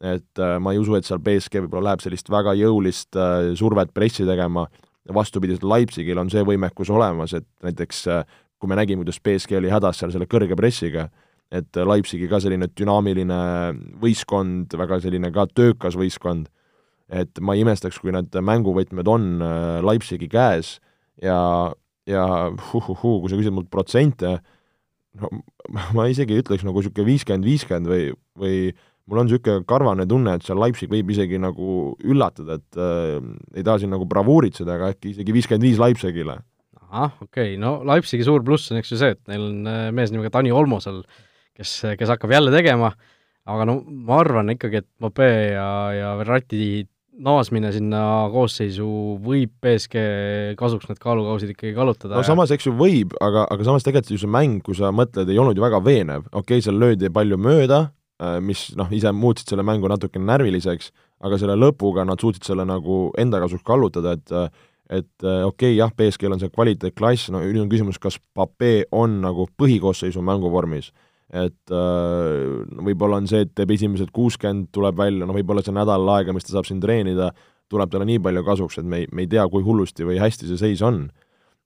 et 0.02 0.41
äh, 0.41 0.58
ma 0.62 0.74
ei 0.74 0.82
usu, 0.82 0.96
et 0.98 1.06
seal 1.06 1.22
BSG 1.22 1.62
võib-olla 1.65 1.91
läheb 1.91 2.04
sellist 2.04 2.30
väga 2.32 2.56
jõulist 2.58 3.17
äh, 3.20 3.52
survet 3.58 3.94
pressi 3.94 4.26
tegema, 4.28 4.65
vastupidiselt 5.13 5.65
Leipzigil 5.65 6.20
on 6.22 6.30
see 6.34 6.44
võimekus 6.46 6.91
olemas, 6.94 7.36
et 7.38 7.48
näiteks 7.65 8.02
äh, 8.10 8.24
kui 8.62 8.69
me 8.69 8.78
nägime, 8.78 9.02
kuidas 9.02 9.17
BSG 9.26 9.58
oli 9.58 9.74
hädas 9.74 10.00
seal 10.02 10.13
selle 10.13 10.28
kõrge 10.30 10.56
pressiga, 10.58 11.08
et 11.52 11.76
Leipzigi 11.76 12.30
ka 12.32 12.39
selline 12.39 12.69
dünaamiline 12.78 13.39
võistkond, 14.02 14.71
väga 14.78 15.02
selline 15.04 15.32
ka 15.34 15.47
töökas 15.50 15.97
võistkond, 16.00 16.47
et 17.12 17.41
ma 17.43 17.58
ei 17.58 17.65
imestaks, 17.65 17.97
kui 18.00 18.13
need 18.15 18.38
mänguvõtmed 18.38 19.10
on 19.12 19.26
äh, 19.43 19.80
Leipzigi 19.84 20.30
käes 20.32 20.78
ja, 21.19 21.74
ja 22.08 22.26
hu-hu-hu, 22.69 23.17
kui 23.24 23.34
sa 23.34 23.39
küsid 23.39 23.56
mult 23.56 23.71
protsente, 23.74 24.38
no 25.19 25.32
ma 25.97 26.08
isegi 26.08 26.38
ei 26.38 26.45
ütleks 26.45 26.63
nagu 26.67 26.80
niisugune 26.80 27.10
viiskümmend, 27.10 27.50
viiskümmend 27.50 27.91
või, 27.91 28.06
või 28.39 28.62
mul 29.10 29.24
on 29.24 29.28
niisugune 29.28 29.65
karvane 29.67 30.06
tunne, 30.08 30.38
et 30.38 30.47
seal 30.47 30.62
Leipzig 30.62 30.93
võib 30.93 31.12
isegi 31.12 31.41
nagu 31.41 31.97
üllatada, 32.06 32.62
et 32.62 32.80
äh, 32.80 33.17
ei 33.58 33.65
taha 33.65 33.82
siin 33.82 33.91
nagu 33.91 34.08
bravuuritseda, 34.08 34.78
aga 34.78 34.93
äkki 34.93 35.15
isegi 35.17 35.36
viiskümmend 35.36 35.67
viis 35.67 35.82
Leipzigile 35.82 36.39
ahah, 36.91 37.17
okei 37.23 37.54
okay., 37.56 37.60
no 37.62 37.80
Leipzigi 37.88 38.27
suur 38.27 38.43
pluss 38.45 38.71
on 38.71 38.82
eks 38.82 38.93
ju 38.93 38.99
see, 38.99 39.15
et 39.15 39.21
neil 39.32 39.47
on 39.47 39.71
äh, 39.71 39.89
mees 39.95 40.13
nimega 40.13 40.34
Tani 40.34 40.54
Olmo 40.54 40.82
seal, 40.84 41.01
kes, 41.58 41.75
kes 41.99 42.12
hakkab 42.12 42.34
jälle 42.36 42.54
tegema, 42.54 42.91
aga 43.49 43.67
no 43.69 43.80
ma 43.88 44.19
arvan 44.21 44.54
ikkagi, 44.54 44.84
et 44.84 44.89
Mope 45.04 45.30
ja, 45.56 45.69
ja 45.95 46.15
Verratti 46.19 46.84
naasmine 47.21 47.69
sinna 47.75 48.01
koosseisu 48.34 48.88
võib 49.21 49.54
BSG 49.62 50.04
kasuks 50.60 50.88
need 50.89 50.99
kaalukausid 51.01 51.54
ikkagi 51.54 51.73
kallutada. 51.75 52.17
no 52.17 52.25
samas, 52.25 52.54
eks 52.56 52.69
ju, 52.69 52.75
võib, 52.77 53.15
aga, 53.23 53.45
aga 53.51 53.67
samas 53.67 53.86
tegelikult 53.86 54.15
ju 54.15 54.21
see 54.23 54.32
mäng, 54.32 54.62
kui 54.65 54.77
sa 54.77 54.93
mõtled, 54.95 55.30
ei 55.30 55.41
olnud 55.41 55.58
ju 55.58 55.65
väga 55.65 55.82
veenev, 55.86 56.27
okei 56.32 56.60
okay,, 56.60 56.65
seal 56.65 56.80
löödi 56.82 57.12
palju 57.13 57.38
mööda, 57.41 57.84
äh, 58.23 58.39
mis 58.43 58.69
noh, 58.80 58.89
ise 58.95 59.13
muutsid 59.15 59.54
selle 59.54 59.65
mängu 59.67 59.91
natukene 59.91 60.27
närviliseks, 60.32 60.91
aga 61.21 61.38
selle 61.41 61.58
lõpuga 61.60 62.08
nad 62.08 62.21
suutsid 62.23 62.47
selle 62.47 62.65
nagu 62.67 63.04
enda 63.21 63.43
kasuks 63.43 63.65
kallutada, 63.67 64.15
et 64.17 64.36
äh, 64.36 64.49
et 64.91 65.23
äh, 65.23 65.45
okei 65.47 65.71
okay,, 65.71 65.77
jah, 65.80 65.93
BSG-l 65.95 66.36
on 66.36 66.41
see 66.41 66.51
kvaliteetklass, 66.51 67.32
no 67.32 67.39
nüüd 67.43 67.63
on 67.63 67.71
küsimus, 67.71 67.99
kas 68.01 68.19
Pape 68.36 68.89
on 68.91 69.21
nagu 69.23 69.47
põhikoosseisu 69.60 70.23
mänguvormis. 70.27 70.91
et 71.32 71.71
äh, 71.71 72.84
võib-olla 72.84 73.21
on 73.21 73.27
see, 73.32 73.45
et 73.45 73.54
teeb 73.56 73.71
esimesed 73.71 74.10
kuuskümmend, 74.12 74.67
tuleb 74.75 74.97
välja, 74.99 75.23
no 75.23 75.36
võib-olla 75.38 75.63
see 75.63 75.75
nädal 75.75 76.10
aega, 76.17 76.36
mis 76.36 76.43
ta 76.43 76.58
saab 76.58 76.67
siin 76.67 76.82
treenida, 76.84 77.30
tuleb 77.71 77.91
talle 77.91 78.08
nii 78.10 78.19
palju 78.19 78.43
kasuks, 78.43 78.82
et 78.82 78.88
me 78.88 79.04
ei, 79.04 79.12
me 79.15 79.23
ei 79.23 79.30
tea, 79.32 79.45
kui 79.47 79.63
hullusti 79.63 80.04
või 80.04 80.19
hästi 80.19 80.49
see 80.49 80.60
seis 80.60 80.84
on. 80.84 81.06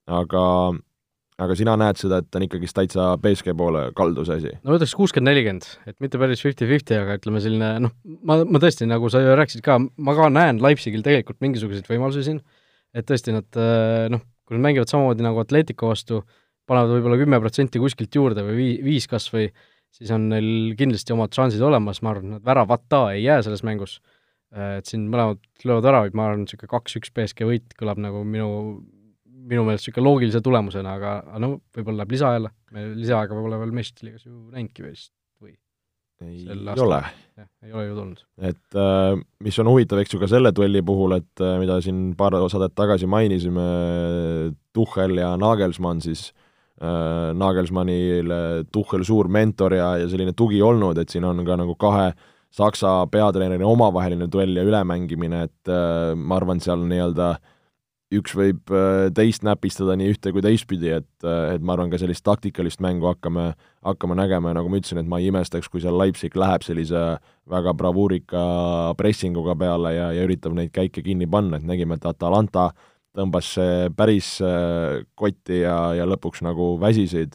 aga, 0.06 0.42
aga 1.42 1.56
sina 1.58 1.74
näed 1.74 1.98
seda, 1.98 2.20
et 2.22 2.38
on 2.38 2.44
ikkagist 2.46 2.76
täitsa 2.78 3.08
BSG 3.18 3.56
poole 3.58 3.88
kaldu, 3.98 4.22
see 4.28 4.38
asi? 4.38 4.52
no 4.62 4.76
ütleks 4.78 4.94
kuuskümmend, 4.94 5.32
nelikümmend, 5.32 5.66
et 5.90 5.98
mitte 5.98 6.20
päris 6.22 6.46
fifty-fifty, 6.46 7.00
aga 7.02 7.18
ütleme 7.18 7.42
selline 7.42 7.72
noh, 7.88 7.96
ma, 8.22 8.38
ma 8.46 8.62
tõesti, 8.62 8.86
nagu 8.86 9.10
sa 9.10 9.24
rääkisid 9.34 9.66
ka, 9.66 9.80
ma 9.82 10.14
ka 10.14 10.30
näen 10.30 10.62
Leipzigil 10.62 11.02
tegelikult 11.02 11.42
mingisuguseid 11.42 11.90
võimalusi 11.90 12.22
siin 12.28 12.38
et 12.96 13.06
tõesti 13.06 13.34
nad 13.34 13.60
äh, 13.60 14.08
noh, 14.12 14.24
kui 14.46 14.56
nad 14.56 14.64
mängivad 14.68 14.90
samamoodi 14.90 15.24
nagu 15.26 15.40
Atletico 15.42 15.90
vastu, 15.92 16.22
panevad 16.66 16.96
võib-olla 16.96 17.20
kümme 17.20 17.40
protsenti 17.42 17.82
kuskilt 17.82 18.14
juurde 18.16 18.44
või 18.46 18.58
vii-, 18.60 18.76
viis 18.86 19.06
kas 19.10 19.28
või, 19.32 19.48
siis 19.94 20.12
on 20.14 20.28
neil 20.32 20.74
kindlasti 20.78 21.14
omad 21.14 21.34
šansid 21.36 21.62
olemas, 21.66 22.02
ma 22.02 22.14
arvan, 22.14 22.38
et 22.38 22.46
väravata 22.46 23.06
ei 23.14 23.24
jää 23.26 23.42
selles 23.46 23.64
mängus. 23.66 23.98
Äh, 24.54 24.78
et 24.80 24.90
siin 24.90 25.08
mõlemad 25.12 25.42
löövad 25.66 25.90
väravaid, 25.90 26.18
ma 26.18 26.30
arvan, 26.30 26.46
niisugune 26.46 26.72
kaks-üks 26.72 27.12
BSG 27.14 27.48
võit 27.48 27.76
kõlab 27.78 28.00
nagu 28.02 28.24
minu, 28.24 28.48
minu 29.26 29.66
meelest 29.66 29.86
niisugune 29.86 30.08
loogilise 30.08 30.42
tulemusena, 30.44 30.96
aga, 30.98 31.18
no 31.42 31.56
võib-olla 31.76 32.02
läheb 32.02 32.16
lisa 32.16 32.34
jälle, 32.38 32.54
me 32.72 32.90
lisaaega 32.96 33.38
pole 33.38 33.62
veel 33.62 33.76
meistriliigas 33.76 34.26
ju 34.26 34.36
näinudki 34.54 34.88
vist 34.88 35.12
ei 36.24 36.46
ole. 36.80 37.02
ei 37.62 37.72
ole 37.72 37.86
ju 37.86 37.94
tulnud. 37.94 38.22
et 38.38 38.78
äh, 38.78 39.18
mis 39.44 39.58
on 39.58 39.70
huvitav, 39.70 40.00
eks 40.00 40.14
ju, 40.14 40.20
ka 40.22 40.28
selle 40.30 40.52
duelli 40.56 40.82
puhul, 40.86 41.16
et 41.18 41.44
äh, 41.44 41.56
mida 41.60 41.78
siin 41.84 42.14
paar 42.16 42.36
saadet 42.50 42.74
tagasi 42.74 43.08
mainisime, 43.10 43.66
Tuhhel 44.76 45.16
ja 45.20 45.34
Nagelsmann 45.40 46.00
siis 46.04 46.30
äh,, 46.80 47.32
Nagelsmannile 47.36 48.64
Tuhhel 48.72 49.04
suur 49.04 49.28
mentor 49.28 49.76
ja, 49.76 49.96
ja 50.00 50.08
selline 50.08 50.32
tugi 50.36 50.62
olnud, 50.62 50.98
et 50.98 51.12
siin 51.12 51.24
on 51.24 51.44
ka 51.44 51.58
nagu 51.60 51.76
kahe 51.80 52.12
Saksa 52.56 53.02
peatreeneri 53.12 53.66
omavaheline 53.66 54.30
duell 54.32 54.56
ja 54.56 54.62
ülemängimine, 54.64 55.42
et 55.44 55.70
ma 56.16 56.38
arvan, 56.38 56.60
seal 56.62 56.86
nii-öelda 56.88 57.26
äh, 57.34 57.55
üks 58.14 58.36
võib 58.38 58.70
äh, 58.70 59.08
teist 59.14 59.42
näpistada 59.46 59.96
nii 59.98 60.12
ühte 60.14 60.30
kui 60.34 60.42
teistpidi, 60.44 60.92
et, 61.00 61.08
äh, 61.26 61.56
et 61.56 61.64
ma 61.64 61.74
arvan, 61.74 61.90
ka 61.90 61.98
sellist 61.98 62.22
taktikalist 62.26 62.82
mängu 62.84 63.08
hakkame, 63.10 63.48
hakkame 63.86 64.16
nägema 64.18 64.52
ja 64.52 64.58
nagu 64.60 64.70
ma 64.70 64.78
ütlesin, 64.78 65.00
et 65.02 65.08
ma 65.10 65.18
ei 65.22 65.32
imestaks, 65.32 65.70
kui 65.72 65.82
seal 65.82 65.98
Leipzig 65.98 66.36
läheb 66.38 66.62
sellise 66.66 67.02
väga 67.50 67.74
bravuurika 67.78 68.44
pressinguga 68.98 69.56
peale 69.58 69.96
ja, 69.96 70.12
ja 70.14 70.26
üritab 70.28 70.54
neid 70.54 70.70
käike 70.74 71.02
kinni 71.02 71.26
panna, 71.30 71.58
et 71.58 71.66
nägime, 71.66 71.98
et 71.98 72.06
Atalanta 72.06 72.70
tõmbas 73.16 73.54
päris 73.98 74.36
äh, 74.44 75.02
kotti 75.18 75.64
ja, 75.64 75.76
ja 75.98 76.06
lõpuks 76.06 76.44
nagu 76.46 76.76
väsisid 76.82 77.34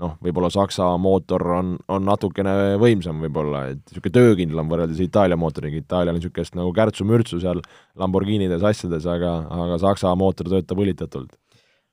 noh, 0.00 0.14
võib-olla 0.24 0.48
Saksa 0.52 0.86
mootor 1.00 1.44
on, 1.58 1.74
on 1.92 2.06
natukene 2.06 2.78
võimsam 2.80 3.20
võib-olla, 3.24 3.66
et 3.72 3.82
niisugune 3.90 4.14
töökindlam 4.16 4.70
võrreldes 4.72 5.02
Itaalia 5.04 5.36
mootoriga, 5.40 5.82
Itaalial 5.82 6.14
on 6.14 6.20
niisugust 6.20 6.56
nagu 6.58 6.72
kärtsu-mürtsu 6.76 7.40
seal 7.42 7.60
Lamborghinides, 8.00 8.64
asjades, 8.64 9.08
aga, 9.10 9.34
aga 9.52 9.78
Saksa 9.82 10.14
mootor 10.18 10.48
töötab 10.52 10.80
õlitatult. 10.84 11.36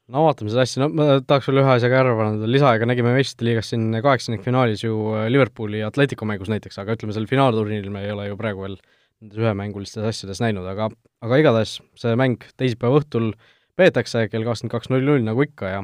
no 0.09 0.23
vaatame 0.25 0.53
seda 0.53 0.63
asja, 0.65 0.85
no 0.85 0.89
ma 0.95 1.19
tahaks 1.19 1.49
veel 1.49 1.62
ühe 1.62 1.73
asja 1.75 1.89
ka 1.91 1.99
ära 2.05 2.15
panna, 2.17 2.47
lisaaega 2.49 2.88
nägime 2.89 3.12
meistrite 3.17 3.49
liigas 3.49 3.73
siin 3.73 3.91
kaheksandikfinaalis 3.91 4.85
ju 4.85 4.95
Liverpooli 5.29 5.83
ja 5.83 5.91
Atletico 5.91 6.25
mängus 6.29 6.49
näiteks, 6.49 6.79
aga 6.81 6.95
ütleme, 6.95 7.13
sel 7.13 7.27
finaalturniiril 7.29 7.93
me 7.93 8.07
ei 8.07 8.15
ole 8.15 8.29
ju 8.31 8.39
praegu 8.39 8.65
veel 8.65 8.79
nendes 9.19 9.43
ühemängulistes 9.43 10.07
asjades 10.07 10.39
näinud, 10.39 10.63
aga, 10.71 10.88
aga 11.25 11.39
igatahes 11.43 11.77
see 11.99 12.15
mäng 12.17 12.47
teisipäeva 12.57 13.03
õhtul 13.03 13.33
peetakse 13.79 14.25
kell 14.31 14.47
kakskümmend 14.47 14.73
kaks 14.73 14.89
null 14.91 15.03
null 15.03 15.27
nagu 15.27 15.43
ikka 15.43 15.75
ja 15.75 15.83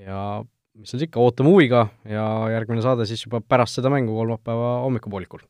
ja 0.00 0.20
mis 0.80 0.92
seal 0.92 1.04
ikka, 1.04 1.20
ootame 1.20 1.52
huviga 1.52 1.86
ja 2.08 2.24
järgmine 2.54 2.82
saade 2.84 3.06
siis 3.08 3.26
juba 3.26 3.42
pärast 3.44 3.78
seda 3.78 3.92
mängu 3.92 4.16
kolmapäeva 4.16 4.78
hommikupoolikul. 4.86 5.44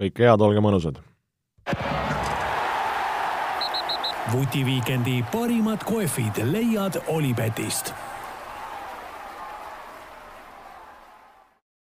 kõike 0.00 0.24
head, 0.26 0.40
olge 0.40 0.64
mõnusad! 0.64 1.02
vutiviikendi 4.32 5.20
parimad 5.32 5.84
kohvid 5.84 6.40
leiad 6.48 6.96
Olipetist 7.12 7.92